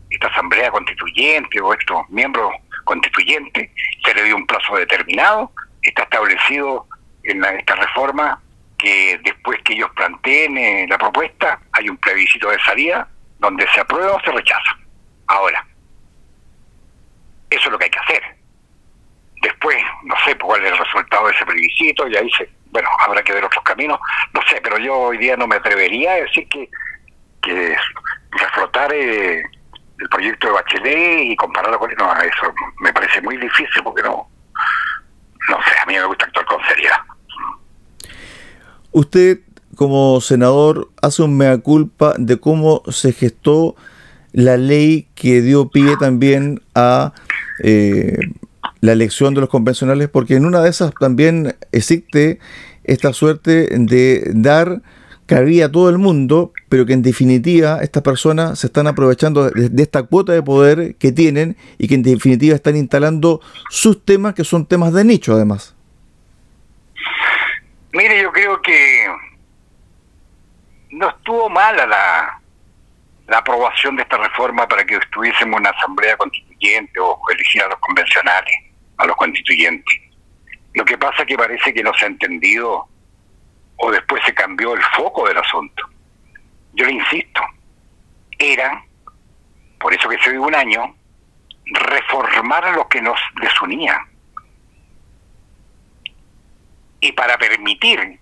esta 0.09 0.27
Asamblea 0.27 0.71
Constituyente 0.71 1.61
o 1.61 1.73
estos 1.73 2.09
miembros 2.09 2.51
constituyentes, 2.83 3.69
se 4.03 4.13
le 4.13 4.23
dio 4.23 4.35
un 4.35 4.47
plazo 4.47 4.75
determinado, 4.75 5.51
está 5.81 6.03
establecido 6.03 6.87
en 7.23 7.43
esta 7.43 7.75
reforma 7.75 8.41
que 8.81 9.19
después 9.23 9.59
que 9.63 9.73
ellos 9.73 9.91
planteen 9.95 10.57
eh, 10.57 10.88
la 10.89 10.97
propuesta 10.97 11.59
hay 11.73 11.89
un 11.89 11.97
plebiscito 11.97 12.50
de 12.50 12.59
salida 12.59 13.07
donde 13.39 13.67
se 13.73 13.81
aprueba 13.81 14.13
o 14.13 14.21
se 14.21 14.31
rechaza. 14.31 14.77
Ahora, 15.27 15.65
eso 17.50 17.65
es 17.65 17.71
lo 17.71 17.77
que 17.77 17.85
hay 17.85 17.91
que 17.91 18.00
hacer. 18.00 18.23
Después, 19.41 19.77
no 20.03 20.15
sé 20.25 20.35
cuál 20.38 20.65
es 20.65 20.71
el 20.71 20.77
resultado 20.77 21.27
de 21.27 21.33
ese 21.33 21.45
plebiscito 21.45 22.07
y 22.07 22.15
ahí 22.15 22.29
se 22.31 22.50
bueno, 22.71 22.89
habrá 23.00 23.21
que 23.21 23.33
ver 23.33 23.43
otros 23.43 23.63
caminos, 23.63 24.00
no 24.33 24.41
sé, 24.47 24.59
pero 24.63 24.77
yo 24.77 24.97
hoy 24.97 25.17
día 25.17 25.35
no 25.35 25.45
me 25.45 25.57
atrevería 25.57 26.13
a 26.13 26.15
decir 26.15 26.47
que, 26.47 26.69
que 27.41 27.75
reflotar 28.31 28.91
eh, 28.93 29.43
el 30.00 30.09
proyecto 30.09 30.47
de 30.47 30.53
Bachelet 30.53 31.23
y 31.25 31.35
compararlo 31.35 31.77
con 31.77 31.93
no, 31.97 32.13
eso 32.21 32.53
me 32.79 32.93
parece 32.93 33.21
muy 33.21 33.38
difícil 33.38 33.83
porque 33.83 34.03
no, 34.03 34.27
no 35.50 35.63
sé, 35.63 35.79
a 35.81 35.85
mí 35.85 35.95
me 35.95 36.05
gusta 36.05 36.25
actuar 36.25 36.45
con 36.45 36.63
seriedad. 36.65 37.01
Usted, 38.91 39.39
como 39.75 40.19
senador, 40.21 40.89
hace 41.01 41.24
un 41.24 41.38
mea 41.38 41.57
culpa 41.57 42.13
de 42.17 42.38
cómo 42.39 42.83
se 42.89 43.13
gestó 43.13 43.75
la 44.33 44.57
ley 44.57 45.07
que 45.15 45.41
dio 45.41 45.69
pie 45.69 45.95
también 46.00 46.62
a 46.75 47.13
eh, 47.63 48.17
la 48.81 48.93
elección 48.93 49.33
de 49.33 49.41
los 49.41 49.50
convencionales, 49.50 50.10
porque 50.10 50.36
en 50.36 50.45
una 50.45 50.62
de 50.62 50.69
esas 50.69 50.93
también 51.00 51.55
existe 51.71 52.39
esta 52.83 53.13
suerte 53.13 53.69
de 53.77 54.31
dar 54.33 54.81
cabida 55.25 55.67
a 55.67 55.71
todo 55.71 55.89
el 55.89 55.98
mundo, 55.98 56.51
pero 56.67 56.86
que 56.86 56.93
en 56.93 57.03
definitiva 57.03 57.79
estas 57.81 58.03
personas 58.03 58.60
se 58.60 58.67
están 58.67 58.88
aprovechando 58.88 59.50
de, 59.50 59.81
esta 59.81 60.03
cuota 60.03 60.33
de 60.33 60.43
poder 60.43 60.95
que 60.95 61.13
tienen 61.13 61.55
y 61.77 61.88
que 61.88 61.95
en 61.95 62.03
definitiva 62.03 62.55
están 62.55 62.75
instalando 62.75 63.39
sus 63.69 64.03
temas, 64.03 64.33
que 64.33 64.43
son 64.43 64.65
temas 64.65 64.91
de 64.91 65.05
nicho 65.05 65.33
además. 65.33 65.75
Mire, 68.01 68.20
yo 68.20 68.31
creo 68.31 68.60
que 68.63 69.05
no 70.89 71.08
estuvo 71.08 71.48
mala 71.51 71.86
la, 71.86 72.41
la 73.27 73.38
aprobación 73.38 73.96
de 73.96 74.01
esta 74.01 74.17
reforma 74.17 74.67
para 74.67 74.84
que 74.84 74.96
estuviésemos 74.96 75.60
una 75.60 75.70
asamblea 75.70 76.17
constituyente 76.17 77.00
o 77.00 77.20
elegir 77.29 77.62
a 77.62 77.67
los 77.67 77.77
convencionales 77.77 78.55
a 78.98 79.05
los 79.05 79.15
constituyentes. 79.15 80.00
Lo 80.74 80.84
que 80.84 80.98
pasa 80.98 81.22
es 81.22 81.27
que 81.27 81.38
parece 81.38 81.72
que 81.75 81.84
no 81.84 81.93
se 81.93 82.05
ha 82.05 82.08
entendido 82.08 82.88
o 83.75 83.91
después 83.91 84.24
se 84.25 84.34
cambió 84.34 84.74
el 84.74 84.81
foco 84.98 85.27
del 85.27 85.38
asunto. 85.38 85.88
Yo 86.74 86.88
le 86.88 86.93
insisto, 86.93 87.41
era, 88.39 88.84
por 89.79 89.93
eso 89.93 90.10
que 90.10 90.17
se 90.24 90.31
dio 90.31 90.41
un 90.41 90.55
año, 90.55 90.96
reformar 91.65 92.65
a 92.65 92.72
lo 92.72 92.88
que 92.89 93.00
nos 93.00 93.20
desunía. 93.39 94.08
Y 97.01 97.12
para 97.12 97.38
permitir 97.38 98.20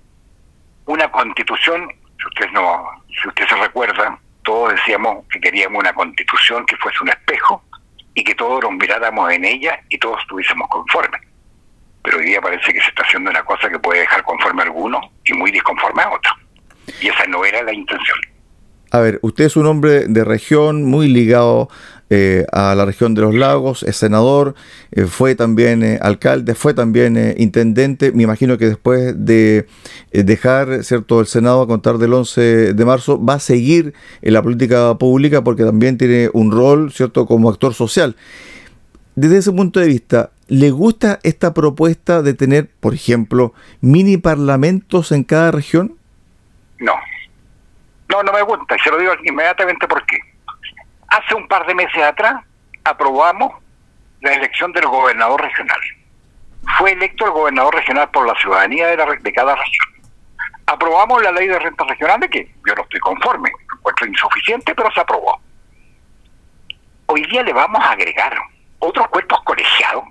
una 0.86 1.12
constitución, 1.12 1.92
si 2.18 2.26
usted 2.26 2.50
no, 2.52 2.90
si 3.22 3.28
usted 3.28 3.48
se 3.48 3.56
recuerda, 3.56 4.18
todos 4.44 4.74
decíamos 4.74 5.26
que 5.32 5.40
queríamos 5.40 5.80
una 5.80 5.94
constitución 5.94 6.66
que 6.66 6.78
fuese 6.78 7.04
un 7.04 7.10
espejo 7.10 7.64
y 8.16 8.24
que 8.24 8.34
todos 8.36 8.64
nos 8.64 8.72
miráramos 8.72 9.32
en 9.32 9.46
ella 9.46 9.80
y 9.90 9.98
todos 9.98 10.20
estuviésemos 10.22 10.68
conformes. 10.70 11.22
Pero 12.04 12.18
hoy 12.18 12.26
día 12.26 12.42
parece 12.42 12.74
que 12.74 12.82
se 12.82 12.88
está 12.88 13.04
haciendo 13.04 13.30
una 13.30 13.44
cosa 13.44 13.70
que 13.70 13.78
puede 13.78 14.00
dejar 14.00 14.24
conforme 14.24 14.62
a 14.62 14.66
algunos 14.66 15.06
y 15.26 15.34
muy 15.34 15.52
disconforme 15.52 16.02
a 16.02 16.10
otros. 16.10 16.34
Y 17.02 17.10
esa 17.10 17.26
no 17.28 17.46
era 17.46 17.62
la 17.62 17.74
intención. 17.74 18.18
A 18.92 19.00
ver, 19.00 19.20
usted 19.22 19.46
es 19.46 19.56
un 19.56 19.68
hombre 19.68 20.08
de 20.08 20.24
región 20.24 20.84
muy 20.84 21.08
ligado 21.08 21.70
eh, 22.12 22.48
a 22.52 22.74
la 22.74 22.86
región 22.86 23.14
de 23.14 23.22
los 23.22 23.36
lagos, 23.36 23.84
es 23.84 23.96
senador, 23.98 24.56
eh, 24.92 25.04
fue 25.04 25.36
también 25.36 25.84
eh, 25.84 26.00
alcalde, 26.02 26.56
fue 26.56 26.74
también 26.74 27.36
intendente. 27.38 28.12
Me 28.12 28.24
imagino 28.24 28.58
que 28.58 28.66
después 28.66 29.14
de 29.16 29.68
dejar 30.12 30.84
cierto 30.84 31.20
el 31.20 31.28
Senado 31.28 31.62
a 31.62 31.68
contar 31.68 32.00
del 32.00 32.14
11 32.16 32.74
de 32.74 32.86
marzo 32.86 33.24
va 33.24 33.36
a 33.36 33.40
seguir 33.40 33.94
en 34.24 34.34
la 34.34 34.42
política 34.42 34.98
pública 34.98 35.44
porque 35.44 35.64
también 35.64 36.00
tiene 36.00 36.32
un 36.34 36.52
rol 36.52 36.92
cierto 36.92 37.28
como 37.28 37.48
actor 37.48 37.76
social. 37.76 38.16
Desde 39.16 39.38
ese 39.38 39.52
punto 39.52 39.80
de 39.80 39.88
vista, 39.88 40.32
¿le 40.48 40.72
gusta 40.72 41.20
esta 41.22 41.54
propuesta 41.54 42.24
de 42.24 42.34
tener, 42.34 42.72
por 42.80 42.96
ejemplo, 42.96 43.54
mini 43.82 44.18
parlamentos 44.18 45.12
en 45.12 45.24
cada 45.24 45.52
región? 45.52 45.94
No. 46.80 46.94
No, 48.10 48.24
no 48.24 48.34
me 48.34 48.42
gusta, 48.42 48.76
y 48.76 48.80
se 48.80 48.90
lo 48.90 48.98
digo 48.98 49.14
inmediatamente 49.24 49.88
por 49.88 50.06
qué 50.06 50.20
Hace 51.10 51.36
un 51.36 51.48
par 51.48 51.66
de 51.66 51.74
meses 51.74 52.04
atrás 52.04 52.44
aprobamos 52.84 53.52
la 54.22 54.34
elección 54.34 54.72
del 54.74 54.86
gobernador 54.86 55.42
regional. 55.42 55.80
Fue 56.78 56.92
electo 56.92 57.26
el 57.26 57.32
gobernador 57.32 57.74
regional 57.76 58.10
por 58.12 58.28
la 58.28 58.36
ciudadanía 58.40 58.88
de, 58.88 59.18
de 59.22 59.34
cada 59.34 59.56
región. 59.56 59.88
Aprobamos 60.68 61.22
la 61.24 61.32
ley 61.32 61.48
de 61.48 61.58
rentas 61.58 61.88
regionales, 61.88 62.30
que 62.30 62.46
yo 62.68 62.76
no 62.76 62.84
estoy 62.84 63.00
conforme, 63.00 63.52
encuentro 63.76 64.06
insuficiente, 64.06 64.76
pero 64.76 64.92
se 64.92 65.00
aprobó. 65.00 65.40
Hoy 67.08 67.26
día 67.26 67.42
le 67.42 67.54
vamos 67.54 67.84
a 67.84 67.92
agregar 67.92 68.38
otros 68.78 69.08
cuerpos 69.08 69.42
colegiados. 69.44 70.04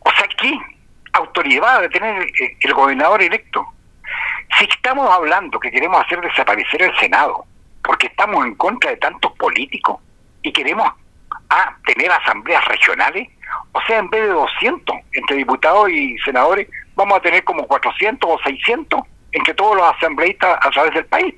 O 0.00 0.10
sea, 0.12 0.28
¿qué 0.40 0.56
autoridad 1.12 1.80
de 1.80 1.88
tener 1.88 2.22
eh, 2.22 2.56
el 2.60 2.72
gobernador 2.72 3.20
electo? 3.20 3.66
Si 4.56 4.64
estamos 4.64 5.08
hablando 5.10 5.60
que 5.60 5.70
queremos 5.70 6.04
hacer 6.04 6.20
desaparecer 6.20 6.82
el 6.82 6.96
Senado, 6.98 7.44
porque 7.82 8.08
estamos 8.08 8.44
en 8.44 8.54
contra 8.54 8.90
de 8.90 8.96
tantos 8.96 9.32
políticos 9.32 9.98
y 10.42 10.52
queremos 10.52 10.88
ah, 11.50 11.76
tener 11.86 12.10
asambleas 12.10 12.64
regionales. 12.66 13.28
O 13.72 13.80
sea, 13.86 13.98
en 13.98 14.10
vez 14.10 14.22
de 14.22 14.28
200 14.28 14.96
entre 15.12 15.36
diputados 15.36 15.88
y 15.90 16.18
senadores, 16.18 16.68
vamos 16.94 17.18
a 17.18 17.22
tener 17.22 17.44
como 17.44 17.66
400 17.66 18.30
o 18.30 18.38
600 18.42 19.00
entre 19.32 19.54
todos 19.54 19.76
los 19.76 19.86
asambleístas 19.96 20.58
a 20.60 20.70
través 20.70 20.94
del 20.94 21.06
país. 21.06 21.34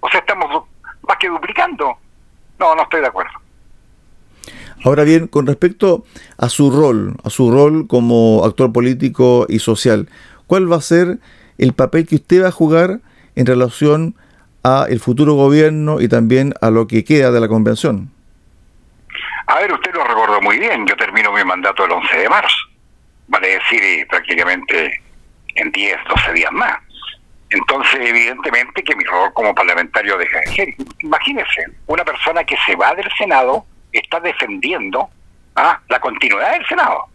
O 0.00 0.08
sea, 0.08 0.20
estamos 0.20 0.64
más 1.06 1.16
que 1.18 1.28
duplicando. 1.28 1.96
No, 2.58 2.74
no 2.74 2.82
estoy 2.82 3.00
de 3.00 3.06
acuerdo. 3.06 3.32
Ahora 4.84 5.04
bien, 5.04 5.26
con 5.26 5.46
respecto 5.46 6.04
a 6.38 6.48
su 6.48 6.70
rol, 6.70 7.14
a 7.22 7.30
su 7.30 7.50
rol 7.50 7.86
como 7.86 8.44
actor 8.44 8.72
político 8.72 9.46
y 9.48 9.58
social, 9.58 10.08
¿cuál 10.46 10.70
va 10.70 10.76
a 10.76 10.80
ser 10.80 11.18
el 11.60 11.74
papel 11.74 12.06
que 12.06 12.16
usted 12.16 12.42
va 12.42 12.48
a 12.48 12.52
jugar 12.52 13.00
en 13.36 13.46
relación 13.46 14.16
a 14.64 14.86
el 14.88 14.98
futuro 14.98 15.34
gobierno 15.34 16.00
y 16.00 16.08
también 16.08 16.54
a 16.60 16.70
lo 16.70 16.86
que 16.86 17.04
queda 17.04 17.30
de 17.30 17.40
la 17.40 17.48
convención. 17.48 18.10
A 19.46 19.56
ver, 19.56 19.72
usted 19.72 19.92
lo 19.94 20.04
recordó 20.04 20.40
muy 20.40 20.58
bien, 20.58 20.86
yo 20.86 20.96
termino 20.96 21.30
mi 21.32 21.44
mandato 21.44 21.84
el 21.84 21.92
11 21.92 22.16
de 22.16 22.28
marzo, 22.28 22.56
vale 23.28 23.48
decir 23.48 23.82
eh, 23.82 24.06
prácticamente 24.08 25.02
en 25.54 25.70
10, 25.70 25.96
12 26.08 26.32
días 26.32 26.52
más. 26.52 26.78
Entonces, 27.50 28.00
evidentemente 28.00 28.82
que 28.82 28.96
mi 28.96 29.04
rol 29.04 29.32
como 29.34 29.54
parlamentario 29.54 30.16
deja 30.16 30.38
de 30.40 30.54
ser. 30.54 30.74
Imagínese, 31.00 31.66
una 31.88 32.04
persona 32.04 32.44
que 32.44 32.56
se 32.64 32.76
va 32.76 32.94
del 32.94 33.10
Senado 33.18 33.66
está 33.92 34.20
defendiendo 34.20 35.10
¿ah? 35.56 35.78
la 35.88 36.00
continuidad 36.00 36.52
del 36.52 36.66
Senado. 36.66 37.06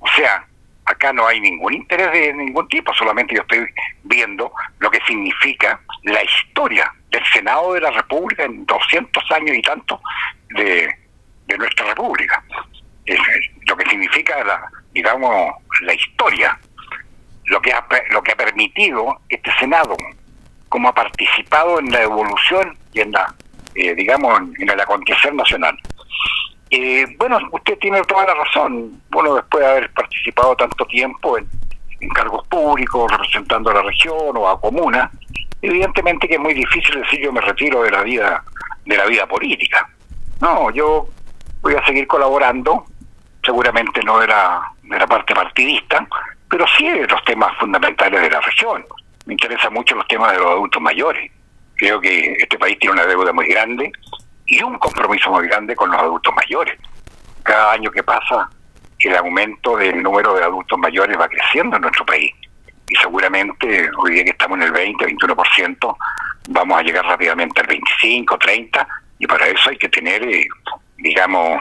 O 0.00 0.08
sea, 0.16 0.46
acá 0.86 1.12
no 1.12 1.26
hay 1.26 1.40
ningún 1.40 1.74
interés 1.74 2.12
de 2.12 2.32
ningún 2.34 2.68
tipo, 2.68 2.92
solamente 2.94 3.34
yo 3.34 3.42
estoy 3.42 3.66
viendo 4.02 4.52
lo 4.78 4.90
que 4.90 5.00
significa 5.06 5.80
la 6.02 6.22
historia 6.22 6.92
del 7.10 7.24
Senado 7.26 7.74
de 7.74 7.80
la 7.80 7.90
República 7.90 8.44
en 8.44 8.66
200 8.66 9.30
años 9.32 9.56
y 9.56 9.62
tanto 9.62 10.00
de, 10.50 10.88
nuestra 11.58 11.86
República. 11.86 12.42
lo 13.66 13.76
que 13.76 13.88
significa, 13.88 14.42
la, 14.44 14.68
digamos, 14.92 15.54
la 15.82 15.94
historia, 15.94 16.58
lo 17.44 17.60
que, 17.60 17.72
ha, 17.72 17.86
lo 18.10 18.22
que 18.22 18.32
ha 18.32 18.36
permitido 18.36 19.20
este 19.28 19.52
Senado, 19.58 19.96
cómo 20.68 20.88
ha 20.88 20.94
participado 20.94 21.78
en 21.78 21.90
la 21.92 22.02
evolución 22.02 22.76
y 22.92 23.00
en 23.00 23.12
la, 23.12 23.32
eh, 23.74 23.94
digamos, 23.94 24.40
en 24.58 24.68
el 24.68 24.80
acontecer 24.80 25.34
nacional. 25.34 25.78
Eh, 26.76 27.06
bueno, 27.18 27.38
usted 27.52 27.78
tiene 27.78 28.02
toda 28.02 28.26
la 28.26 28.34
razón. 28.34 29.00
Bueno, 29.08 29.36
después 29.36 29.62
de 29.64 29.70
haber 29.70 29.92
participado 29.92 30.56
tanto 30.56 30.84
tiempo 30.86 31.38
en, 31.38 31.46
cargos 32.12 32.46
públicos, 32.48 33.10
representando 33.12 33.70
a 33.70 33.74
la 33.74 33.82
región 33.82 34.36
o 34.36 34.48
a 34.48 34.60
comuna, 34.60 35.08
evidentemente 35.62 36.26
que 36.26 36.34
es 36.34 36.40
muy 36.40 36.52
difícil 36.52 37.00
decir 37.00 37.20
yo 37.20 37.32
me 37.32 37.40
retiro 37.40 37.82
de 37.82 37.90
la 37.90 38.02
vida 38.02 38.42
de 38.84 38.96
la 38.96 39.06
vida 39.06 39.24
política. 39.26 39.88
No, 40.40 40.70
yo 40.70 41.06
voy 41.62 41.74
a 41.76 41.86
seguir 41.86 42.08
colaborando, 42.08 42.84
seguramente 43.44 44.02
no 44.02 44.18
de 44.18 44.26
de 44.26 44.98
la 44.98 45.06
parte 45.06 45.32
partidista, 45.32 46.06
pero 46.50 46.66
sí 46.76 46.90
de 46.90 47.06
los 47.06 47.24
temas 47.24 47.56
fundamentales 47.58 48.20
de 48.20 48.30
la 48.30 48.40
región. 48.40 48.84
Me 49.26 49.34
interesan 49.34 49.72
mucho 49.72 49.94
los 49.94 50.08
temas 50.08 50.32
de 50.32 50.38
los 50.38 50.48
adultos 50.48 50.82
mayores. 50.82 51.30
Creo 51.76 52.00
que 52.00 52.32
este 52.32 52.58
país 52.58 52.76
tiene 52.80 52.94
una 52.94 53.06
deuda 53.06 53.32
muy 53.32 53.46
grande 53.46 53.92
y 54.46 54.62
un 54.62 54.78
compromiso 54.78 55.30
muy 55.30 55.46
grande 55.46 55.74
con 55.74 55.90
los 55.90 56.00
adultos 56.00 56.34
mayores. 56.34 56.78
Cada 57.42 57.72
año 57.72 57.90
que 57.90 58.02
pasa, 58.02 58.48
el 58.98 59.16
aumento 59.16 59.76
del 59.76 60.02
número 60.02 60.34
de 60.34 60.44
adultos 60.44 60.78
mayores 60.78 61.18
va 61.18 61.28
creciendo 61.28 61.76
en 61.76 61.82
nuestro 61.82 62.04
país. 62.06 62.32
Y 62.88 62.96
seguramente 62.96 63.90
hoy 63.98 64.12
día 64.12 64.24
que 64.24 64.30
estamos 64.30 64.58
en 64.58 64.64
el 64.64 64.72
20, 64.72 65.06
21%, 65.06 65.96
vamos 66.48 66.78
a 66.78 66.82
llegar 66.82 67.04
rápidamente 67.06 67.60
al 67.60 67.66
25, 67.66 68.38
30, 68.38 68.88
y 69.18 69.26
para 69.26 69.46
eso 69.46 69.70
hay 69.70 69.76
que 69.78 69.88
tener, 69.88 70.22
eh, 70.22 70.46
digamos, 70.98 71.60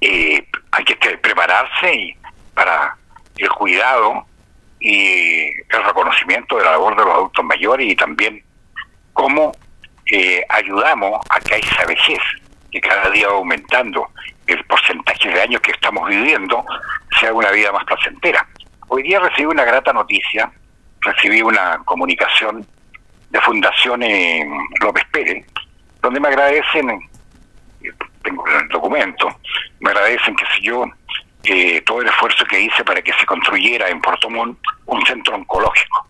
eh, 0.00 0.46
hay 0.72 0.84
que 0.84 0.96
prepararse 0.96 2.16
para 2.54 2.96
el 3.36 3.48
cuidado 3.50 4.26
y 4.80 5.46
el 5.46 5.84
reconocimiento 5.84 6.56
de 6.56 6.64
la 6.64 6.72
labor 6.72 6.96
de 6.96 7.04
los 7.04 7.14
adultos 7.14 7.44
mayores 7.44 7.90
y 7.90 7.96
también 7.96 8.42
cómo 9.12 9.52
eh, 10.10 10.44
ayudamos 10.48 11.20
a 11.30 11.40
que 11.40 11.56
esa 11.56 11.84
vejez, 11.86 12.18
que 12.70 12.80
cada 12.80 13.10
día 13.10 13.28
va 13.28 13.34
aumentando 13.34 14.08
el 14.46 14.62
porcentaje 14.64 15.28
de 15.30 15.40
años 15.40 15.60
que 15.60 15.70
estamos 15.70 16.08
viviendo, 16.08 16.64
sea 17.18 17.32
una 17.32 17.50
vida 17.50 17.72
más 17.72 17.84
placentera. 17.84 18.46
Hoy 18.88 19.02
día 19.02 19.20
recibí 19.20 19.46
una 19.46 19.64
grata 19.64 19.92
noticia, 19.92 20.52
recibí 21.00 21.42
una 21.42 21.78
comunicación 21.84 22.66
de 23.30 23.40
Fundación 23.40 24.00
López 24.80 25.04
Pérez, 25.10 25.46
donde 26.02 26.20
me 26.20 26.28
agradecen, 26.28 27.00
tengo 28.22 28.46
el 28.46 28.68
documento, 28.68 29.28
me 29.80 29.90
agradecen, 29.90 30.36
que 30.36 30.44
sé 30.46 30.62
yo, 30.62 30.84
eh, 31.44 31.80
todo 31.82 32.00
el 32.00 32.08
esfuerzo 32.08 32.44
que 32.46 32.60
hice 32.60 32.84
para 32.84 33.02
que 33.02 33.12
se 33.14 33.26
construyera 33.26 33.88
en 33.88 34.00
Puerto 34.00 34.30
Montt 34.30 34.58
un 34.86 35.04
centro 35.06 35.34
oncológico. 35.34 36.06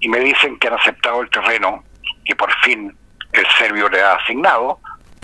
Y 0.00 0.08
me 0.08 0.18
dicen 0.20 0.58
que 0.58 0.68
han 0.68 0.74
aceptado 0.74 1.20
el 1.22 1.30
terreno, 1.30 1.84
que 2.24 2.34
por 2.34 2.52
fin 2.60 2.96
el 3.32 3.46
serbio 3.58 3.88
le 3.88 4.00
ha 4.02 4.14
asignado, 4.14 4.78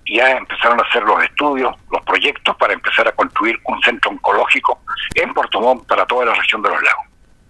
ya 0.06 0.30
empezaron 0.30 0.80
a 0.80 0.82
hacer 0.84 1.02
los 1.02 1.22
estudios, 1.22 1.74
los 1.90 2.02
proyectos 2.02 2.56
para 2.56 2.72
empezar 2.72 3.08
a 3.08 3.12
construir 3.12 3.58
un 3.64 3.80
centro 3.82 4.10
oncológico 4.10 4.80
en 5.14 5.34
Puerto 5.34 5.60
Montt 5.60 5.86
para 5.86 6.06
toda 6.06 6.26
la 6.26 6.34
región 6.34 6.62
de 6.62 6.70
los 6.70 6.82
lagos. 6.82 7.04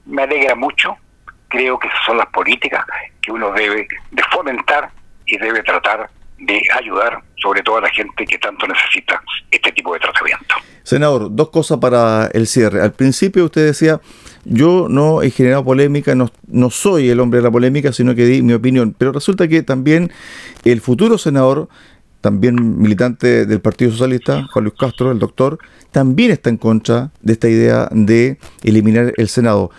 Me 0.06 0.22
alegra 0.22 0.54
mucho, 0.54 0.96
creo 1.48 1.78
que 1.78 1.88
esas 1.88 2.00
son 2.04 2.18
las 2.18 2.26
políticas 2.26 2.84
que 3.20 3.30
uno 3.30 3.52
debe 3.52 3.86
de 4.10 4.22
fomentar 4.32 4.90
y 5.26 5.36
debe 5.38 5.62
tratar 5.62 6.10
de 6.38 6.62
ayudar 6.78 7.20
sobre 7.36 7.62
todo 7.62 7.78
a 7.78 7.80
la 7.82 7.90
gente 7.90 8.24
que 8.24 8.38
tanto 8.38 8.66
necesita 8.66 9.22
este 9.50 9.72
tipo 9.72 9.92
de 9.94 10.00
tratamiento. 10.00 10.54
Senador, 10.82 11.28
dos 11.30 11.50
cosas 11.50 11.78
para 11.78 12.28
el 12.32 12.46
cierre. 12.46 12.80
Al 12.80 12.92
principio 12.92 13.44
usted 13.44 13.66
decía, 13.66 14.00
yo 14.48 14.86
no 14.88 15.22
he 15.22 15.30
generado 15.30 15.64
polémica, 15.64 16.14
no, 16.14 16.70
soy 16.70 17.08
el 17.08 17.20
hombre 17.20 17.38
de 17.38 17.44
la 17.44 17.50
polémica, 17.50 17.92
sino 17.92 18.14
que 18.14 18.26
di 18.26 18.42
mi 18.42 18.54
opinión. 18.54 18.94
Pero 18.96 19.12
resulta 19.12 19.48
que 19.48 19.62
también 19.62 20.10
el 20.64 20.80
futuro 20.80 21.18
senador, 21.18 21.68
también 22.20 22.80
militante 22.80 23.46
del 23.46 23.60
Partido 23.60 23.92
Socialista, 23.92 24.46
Juan 24.52 24.64
Luis 24.64 24.76
Castro, 24.78 25.10
el 25.12 25.18
doctor, 25.18 25.58
también 25.90 26.30
está 26.30 26.50
en 26.50 26.56
contra 26.56 27.10
de 27.22 27.32
esta 27.34 27.48
idea 27.48 27.88
de 27.92 28.38
eliminar 28.62 29.12
el 29.16 29.28
Senado. 29.28 29.70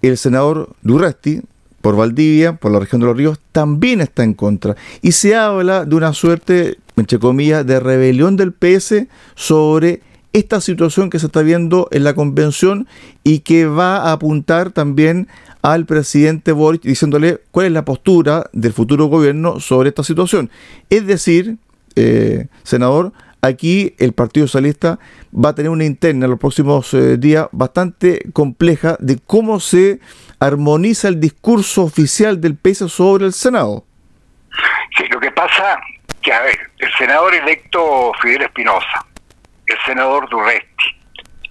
El 0.00 0.16
senador 0.16 0.70
Durresti, 0.82 1.42
por 1.80 1.96
Valdivia, 1.96 2.54
por 2.54 2.70
la 2.70 2.80
región 2.80 3.00
de 3.00 3.06
los 3.06 3.16
ríos, 3.16 3.40
también 3.52 4.00
está 4.00 4.22
en 4.22 4.34
contra. 4.34 4.76
Y 5.02 5.12
se 5.12 5.34
habla 5.34 5.84
de 5.84 5.96
una 5.96 6.12
suerte, 6.12 6.78
entre 6.96 7.18
comillas, 7.18 7.66
de 7.66 7.80
rebelión 7.80 8.36
del 8.36 8.52
PS 8.52 9.06
sobre 9.34 10.02
esta 10.32 10.60
situación 10.60 11.10
que 11.10 11.18
se 11.18 11.26
está 11.26 11.42
viendo 11.42 11.88
en 11.90 12.04
la 12.04 12.14
convención 12.14 12.86
y 13.24 13.40
que 13.40 13.66
va 13.66 13.98
a 13.98 14.12
apuntar 14.12 14.70
también 14.70 15.28
al 15.62 15.86
presidente 15.86 16.52
Boric 16.52 16.82
diciéndole 16.82 17.40
cuál 17.50 17.66
es 17.66 17.72
la 17.72 17.84
postura 17.84 18.44
del 18.52 18.72
futuro 18.72 19.06
gobierno 19.06 19.60
sobre 19.60 19.88
esta 19.88 20.04
situación. 20.04 20.50
Es 20.90 21.06
decir, 21.06 21.56
eh, 21.96 22.46
senador, 22.62 23.12
aquí 23.42 23.94
el 23.98 24.12
Partido 24.12 24.46
Socialista 24.46 24.98
va 25.32 25.50
a 25.50 25.54
tener 25.54 25.70
una 25.70 25.84
interna 25.84 26.26
en 26.26 26.30
los 26.30 26.40
próximos 26.40 26.92
eh, 26.94 27.16
días 27.16 27.48
bastante 27.52 28.22
compleja 28.32 28.96
de 29.00 29.18
cómo 29.26 29.60
se 29.60 30.00
armoniza 30.40 31.08
el 31.08 31.20
discurso 31.20 31.82
oficial 31.82 32.40
del 32.40 32.56
PS 32.56 32.90
sobre 32.90 33.26
el 33.26 33.32
Senado. 33.32 33.84
Sí, 34.96 35.04
lo 35.10 35.20
que 35.20 35.30
pasa 35.30 35.78
que, 36.22 36.32
a 36.32 36.42
ver, 36.42 36.58
el 36.78 36.88
senador 36.96 37.34
electo 37.34 38.12
Fidel 38.20 38.42
Espinosa, 38.42 39.04
el 39.68 39.78
senador 39.84 40.28
Durresti, 40.28 40.96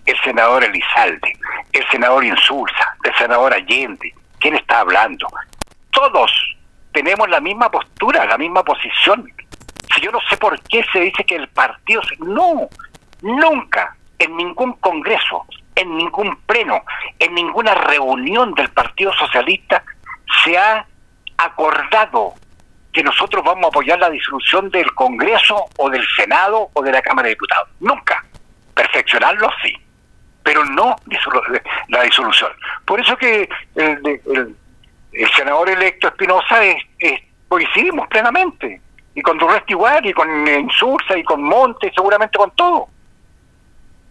el 0.06 0.17
senador 0.23 0.63
Elizalde, 0.63 1.38
el 1.71 1.88
senador 1.89 2.23
Insulza, 2.23 2.95
el 3.03 3.15
senador 3.15 3.53
Allende, 3.53 4.13
¿quién 4.39 4.56
está 4.56 4.80
hablando? 4.80 5.27
Todos 5.91 6.32
tenemos 6.91 7.30
la 7.30 7.39
misma 7.39 7.69
postura, 7.69 8.25
la 8.25 8.38
misma 8.38 8.63
posición. 8.63 9.32
Si 9.93 10.01
yo 10.01 10.12
no 10.12 10.19
sé 10.30 10.38
por 10.38 10.60
qué 10.63 10.84
se 10.91 10.99
dice 10.99 11.23
que 11.23 11.36
el 11.36 11.47
partido... 11.49 12.01
No, 12.19 12.67
nunca 13.21 13.95
en 14.19 14.36
ningún 14.36 14.73
congreso, 14.73 15.45
en 15.75 15.95
ningún 15.95 16.36
pleno, 16.45 16.84
en 17.19 17.36
ninguna 17.36 17.73
reunión 17.75 18.53
del 18.53 18.69
Partido 18.69 19.13
Socialista 19.13 19.84
se 20.43 20.58
ha 20.58 20.86
acordado 21.38 22.34
que 22.97 23.03
nosotros 23.03 23.43
vamos 23.45 23.65
a 23.65 23.67
apoyar 23.67 23.99
la 23.99 24.10
disolución 24.10 24.71
del 24.71 24.91
Congreso 24.95 25.67
o 25.77 25.88
del 25.88 26.03
Senado 26.15 26.71
o 26.73 26.81
de 26.81 26.91
la 26.91 26.99
Cámara 27.03 27.27
de 27.27 27.36
Diputados. 27.36 27.69
Nunca. 27.79 28.25
Perfeccionarlo 28.73 29.51
sí, 29.62 29.71
pero 30.41 30.65
no 30.65 30.95
la 31.89 32.01
disolución. 32.01 32.51
Por 32.86 32.99
eso 32.99 33.15
que 33.15 33.47
el, 33.75 34.55
senador 35.36 35.69
electo 35.69 36.07
Espinosa 36.07 36.63
es, 36.63 37.21
coincidimos 37.47 38.07
plenamente. 38.07 38.81
Y 39.13 39.21
con 39.21 39.38
Durresti 39.38 39.73
igual, 39.73 40.03
y 40.03 40.13
con 40.13 40.47
Insursa, 40.47 41.15
y 41.15 41.23
con 41.23 41.43
Monte, 41.43 41.91
seguramente 41.93 42.36
con 42.36 42.49
todo 42.55 42.88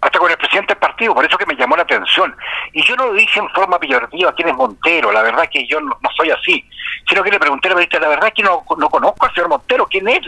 hasta 0.01 0.19
con 0.19 0.31
el 0.31 0.37
presidente 0.37 0.75
del 0.75 0.81
partido, 0.81 1.15
por 1.15 1.25
eso 1.25 1.39
que 1.39 1.47
me 1.47 1.57
llamó 1.57 1.77
la 1.77 1.83
atención. 1.83 2.35
Y 2.73 2.83
yo 2.85 2.97
no 2.97 3.07
lo 3.07 3.13
dije 3.15 3.41
en 3.41 3.49
forma 3.51 3.79
peyorativa 3.79 4.35
quién 4.35 4.49
es 4.49 4.55
Montero, 4.55 5.11
la 5.13 5.23
verdad 5.23 5.49
que 5.51 5.67
yo 5.67 5.81
no, 5.81 5.99
soy 6.17 6.31
así, 6.31 6.65
sino 7.09 7.23
que 7.23 7.31
le 7.31 7.39
pregunté 7.39 7.69
a 7.69 7.75
la 7.75 8.01
la 8.01 8.09
verdad 8.09 8.33
que 8.35 8.43
no, 8.43 8.65
no 8.77 8.89
conozco 8.89 9.27
al 9.27 9.35
señor 9.35 9.49
Montero, 9.49 9.87
¿quién 9.87 10.09
es? 10.09 10.21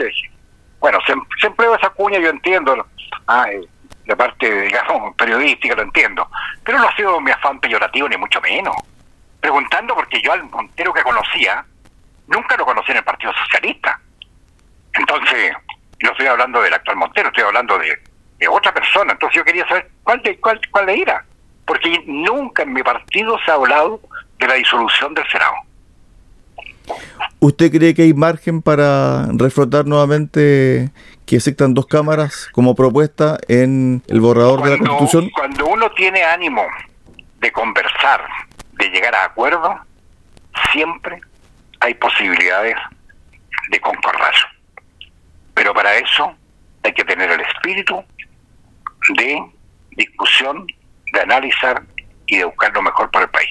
Bueno, 0.80 0.98
se, 1.06 1.14
se 1.40 1.46
empleó 1.48 1.74
esa 1.74 1.90
cuña, 1.90 2.18
yo 2.18 2.30
entiendo, 2.30 2.86
ah, 3.26 3.46
eh, 3.50 4.16
parte, 4.16 4.62
digamos, 4.62 5.14
periodística, 5.16 5.74
lo 5.74 5.82
entiendo, 5.82 6.28
pero 6.64 6.78
no 6.78 6.88
ha 6.88 6.96
sido 6.96 7.20
mi 7.20 7.30
afán 7.30 7.60
peyorativo, 7.60 8.08
ni 8.08 8.16
mucho 8.16 8.40
menos. 8.40 8.74
Preguntando 9.40 9.94
porque 9.94 10.20
yo 10.20 10.32
al 10.32 10.44
Montero 10.44 10.92
que 10.92 11.02
conocía, 11.02 11.64
nunca 12.26 12.56
lo 12.56 12.64
conocí 12.64 12.90
en 12.90 12.98
el 12.98 13.04
Partido 13.04 13.32
Socialista. 13.34 14.00
Entonces, 14.94 15.52
no 16.02 16.10
estoy 16.10 16.26
hablando 16.26 16.60
del 16.60 16.74
actual 16.74 16.96
Montero, 16.96 17.28
estoy 17.28 17.44
hablando 17.44 17.78
de 17.78 18.00
de 18.38 18.48
otra 18.48 18.72
persona. 18.72 19.12
Entonces 19.12 19.36
yo 19.36 19.44
quería 19.44 19.66
saber 19.66 19.90
cuál, 20.02 20.22
de, 20.22 20.38
cuál, 20.38 20.60
cuál 20.70 20.88
era. 20.88 21.24
Porque 21.66 22.02
nunca 22.06 22.62
en 22.62 22.72
mi 22.72 22.82
partido 22.82 23.38
se 23.44 23.50
ha 23.50 23.54
hablado 23.54 24.00
de 24.38 24.48
la 24.48 24.54
disolución 24.54 25.14
del 25.14 25.28
Senado. 25.28 25.54
¿Usted 27.40 27.70
cree 27.70 27.94
que 27.94 28.02
hay 28.02 28.14
margen 28.14 28.62
para 28.62 29.26
reflotar 29.34 29.86
nuevamente 29.86 30.90
que 31.26 31.36
existan 31.36 31.74
dos 31.74 31.86
cámaras 31.86 32.48
como 32.52 32.74
propuesta 32.74 33.38
en 33.48 34.02
el 34.08 34.20
borrador 34.20 34.62
de 34.62 34.70
la 34.70 34.78
Constitución? 34.78 35.30
Cuando 35.30 35.66
uno 35.66 35.90
tiene 35.92 36.24
ánimo 36.24 36.64
de 37.40 37.52
conversar, 37.52 38.24
de 38.72 38.88
llegar 38.88 39.14
a 39.14 39.24
acuerdos, 39.24 39.74
siempre 40.72 41.20
hay 41.80 41.94
posibilidades 41.94 42.76
de 43.70 43.80
concordar. 43.80 44.34
Pero 45.54 45.74
para 45.74 45.94
eso 45.96 46.34
hay 46.82 46.92
que 46.92 47.04
tener 47.04 47.30
el 47.30 47.40
espíritu 47.40 48.02
de 49.16 49.42
discusión, 49.96 50.66
de 51.12 51.20
analizar 51.20 51.82
y 52.26 52.38
de 52.38 52.44
buscar 52.44 52.72
lo 52.72 52.82
mejor 52.82 53.10
para 53.10 53.24
el 53.24 53.30
país. 53.30 53.48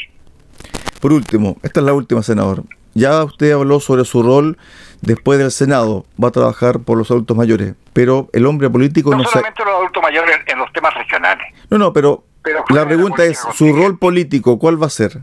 Por 1.01 1.13
último, 1.13 1.57
esta 1.63 1.79
es 1.79 1.85
la 1.85 1.93
última, 1.93 2.23
senador. 2.23 2.63
Ya 2.93 3.23
usted 3.23 3.51
habló 3.51 3.79
sobre 3.79 4.05
su 4.05 4.23
rol 4.23 4.57
después 5.01 5.37
del 5.37 5.51
Senado, 5.51 6.05
va 6.21 6.29
a 6.29 6.31
trabajar 6.31 6.79
por 6.79 6.97
los 6.97 7.11
adultos 7.11 7.37
mayores, 7.37 7.75
pero 7.93 8.27
el 8.33 8.47
hombre 8.47 8.69
político 8.69 9.11
no... 9.11 9.17
No 9.17 9.23
solamente 9.25 9.63
los 9.63 9.75
adultos 9.75 10.01
mayores 10.01 10.35
en, 10.47 10.57
los 10.57 10.73
temas 10.73 10.93
regionales. 10.95 11.53
No, 11.69 11.77
no, 11.77 11.93
pero, 11.93 12.23
la 12.69 12.85
pregunta 12.85 13.23
es, 13.23 13.39
¿su 13.53 13.71
rol 13.75 13.99
político 13.99 14.57
cuál 14.57 14.81
va 14.81 14.87
a 14.87 14.89
ser? 14.89 15.19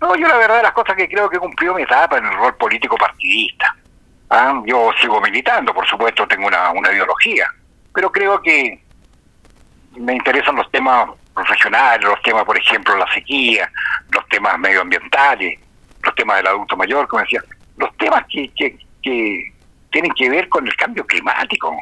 No, 0.00 0.16
yo 0.16 0.26
la 0.26 0.38
verdad 0.38 0.62
las 0.62 0.72
cosas 0.72 0.96
que 0.96 1.08
creo 1.08 1.28
que 1.30 1.38
cumplió 1.38 1.74
mi 1.74 1.82
etapa 1.82 2.18
en 2.18 2.26
el 2.26 2.36
rol 2.36 2.56
político 2.56 2.96
partidista. 2.96 3.76
¿Ah? 4.30 4.60
Yo 4.66 4.90
sigo 5.00 5.20
militando, 5.20 5.72
por 5.72 5.86
supuesto, 5.86 6.26
tengo 6.26 6.46
una, 6.46 6.70
una 6.70 6.92
ideología, 6.92 7.46
pero 7.98 8.12
creo 8.12 8.40
que 8.40 8.80
me 9.96 10.14
interesan 10.14 10.54
los 10.54 10.70
temas 10.70 11.10
profesionales, 11.34 12.06
los 12.06 12.22
temas, 12.22 12.44
por 12.44 12.56
ejemplo, 12.56 12.96
la 12.96 13.12
sequía, 13.12 13.68
los 14.12 14.24
temas 14.28 14.56
medioambientales, 14.56 15.58
los 16.04 16.14
temas 16.14 16.36
del 16.36 16.46
adulto 16.46 16.76
mayor, 16.76 17.08
como 17.08 17.22
decía, 17.22 17.42
los 17.76 17.92
temas 17.96 18.24
que, 18.30 18.52
que, 18.54 19.52
tienen 19.90 20.12
que 20.12 20.30
ver 20.30 20.48
con 20.48 20.64
el 20.64 20.76
cambio 20.76 21.04
climático. 21.06 21.76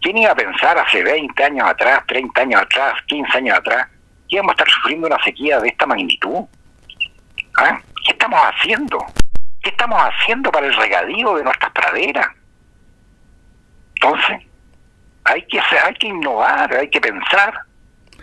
¿Quién 0.00 0.16
iba 0.16 0.32
a 0.32 0.34
pensar 0.34 0.78
hace 0.78 1.02
20 1.02 1.44
años 1.44 1.68
atrás, 1.68 2.02
30 2.06 2.40
años 2.40 2.62
atrás, 2.62 2.94
15 3.08 3.36
años 3.36 3.58
atrás, 3.58 3.88
que 4.26 4.36
íbamos 4.36 4.52
a 4.52 4.54
estar 4.54 4.70
sufriendo 4.70 5.06
una 5.06 5.22
sequía 5.22 5.60
de 5.60 5.68
esta 5.68 5.84
magnitud? 5.84 6.46
¿Ah? 7.58 7.78
¿Qué 8.06 8.12
estamos 8.12 8.40
haciendo? 8.40 9.04
¿Qué 9.62 9.68
estamos 9.68 10.00
haciendo 10.00 10.50
para 10.50 10.66
el 10.66 10.74
regadío 10.74 11.34
de 11.34 11.44
nuestras 11.44 11.72
praderas? 11.72 12.39
Entonces, 14.02 14.46
hay 15.24 15.42
que 15.42 15.58
hay 15.58 15.94
que 15.94 16.08
innovar, 16.08 16.74
hay 16.74 16.88
que 16.88 17.00
pensar. 17.00 17.52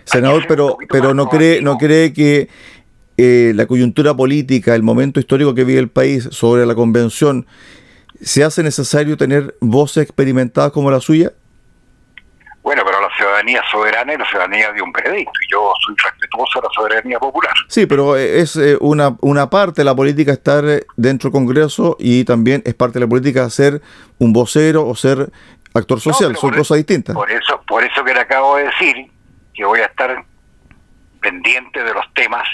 Senador, 0.06 0.46
pero 0.48 0.78
pero 0.90 1.14
no 1.14 1.28
cree 1.30 1.62
no 1.62 1.78
cree 1.78 2.14
que 2.14 2.50
eh, 3.18 3.52
la 3.56 3.66
coyuntura 3.66 4.16
política, 4.16 4.76
el 4.76 4.84
momento 4.84 5.20
histórico 5.20 5.54
que 5.54 5.64
vive 5.64 5.80
el 5.80 5.90
país 5.90 6.30
sobre 6.32 6.66
la 6.66 6.76
convención, 6.76 7.46
se 8.22 8.44
hace 8.44 8.64
necesario 8.64 9.18
tener 9.18 9.56
voces 9.60 10.04
experimentadas 10.04 10.72
como 10.72 10.92
la 10.92 11.00
suya? 11.00 11.34
Ciudadanía 13.28 13.62
soberana 13.70 14.14
es 14.14 14.20
la 14.20 14.26
ciudadanía 14.26 14.72
de 14.72 14.82
un 14.82 14.92
veredicto 14.92 15.34
y 15.46 15.52
yo 15.52 15.74
soy 15.86 15.96
respetuoso 16.02 16.62
de 16.62 16.68
la 16.68 16.74
soberanía 16.74 17.20
popular. 17.20 17.52
Sí, 17.68 17.86
pero 17.86 18.16
eh, 18.16 18.40
es 18.40 18.56
eh, 18.56 18.78
una, 18.80 19.18
una 19.22 19.50
parte 19.50 19.82
de 19.82 19.86
la 19.86 19.96
política 19.96 20.32
estar 20.32 20.64
eh, 20.66 20.86
dentro 20.96 21.30
del 21.30 21.34
Congreso 21.34 21.98
y 22.00 22.24
también 22.24 22.64
es 22.66 22.74
parte 22.74 23.00
de 23.00 23.06
la 23.06 23.10
política 23.10 23.50
ser 23.50 23.82
un 24.18 24.32
vocero 24.32 24.88
o 24.88 24.96
ser 24.96 25.30
actor 25.74 26.00
social, 26.00 26.36
son 26.38 26.54
cosas 26.54 26.78
distintas. 26.78 27.16
Por 27.16 27.30
eso, 27.30 27.62
por 27.68 27.84
eso 27.84 28.02
que 28.04 28.14
le 28.14 28.22
acabo 28.22 28.56
de 28.56 28.66
decir 28.66 29.12
que 29.54 29.66
voy 29.66 29.82
a 29.82 29.86
estar 29.86 30.24
pendiente 31.22 31.84
de 31.84 31.94
los 31.94 32.06
temas 32.14 32.48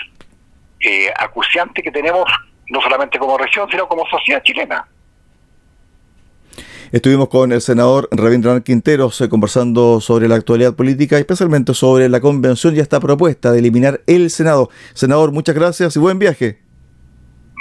acuciantes 1.20 1.84
que 1.84 1.92
tenemos 1.92 2.26
no 2.70 2.82
solamente 2.82 3.20
como 3.20 3.38
región, 3.38 3.70
sino 3.70 3.88
como 3.88 4.06
sociedad 4.08 4.42
chilena. 4.44 4.86
Estuvimos 6.94 7.28
con 7.28 7.52
el 7.52 7.60
senador 7.60 8.08
Rabindranath 8.12 8.64
Quinteros 8.64 9.20
eh, 9.22 9.28
conversando 9.28 10.00
sobre 10.00 10.28
la 10.28 10.36
actualidad 10.36 10.76
política, 10.76 11.18
especialmente 11.18 11.74
sobre 11.74 12.08
la 12.08 12.22
convención 12.22 12.76
y 12.76 12.82
esta 12.82 13.00
propuesta 13.00 13.52
de 13.52 13.58
eliminar 13.58 14.02
el 14.06 14.30
Senado. 14.30 14.70
Senador, 14.94 15.32
muchas 15.32 15.56
gracias 15.56 15.96
y 15.96 16.00
buen 16.00 16.20
viaje. 16.20 16.62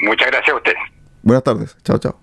Muchas 0.03 0.29
gracias 0.29 0.53
a 0.53 0.57
usted. 0.57 0.75
Buenas 1.23 1.45
tardes. 1.45 1.75
Chao, 1.83 1.97
chao. 1.97 2.21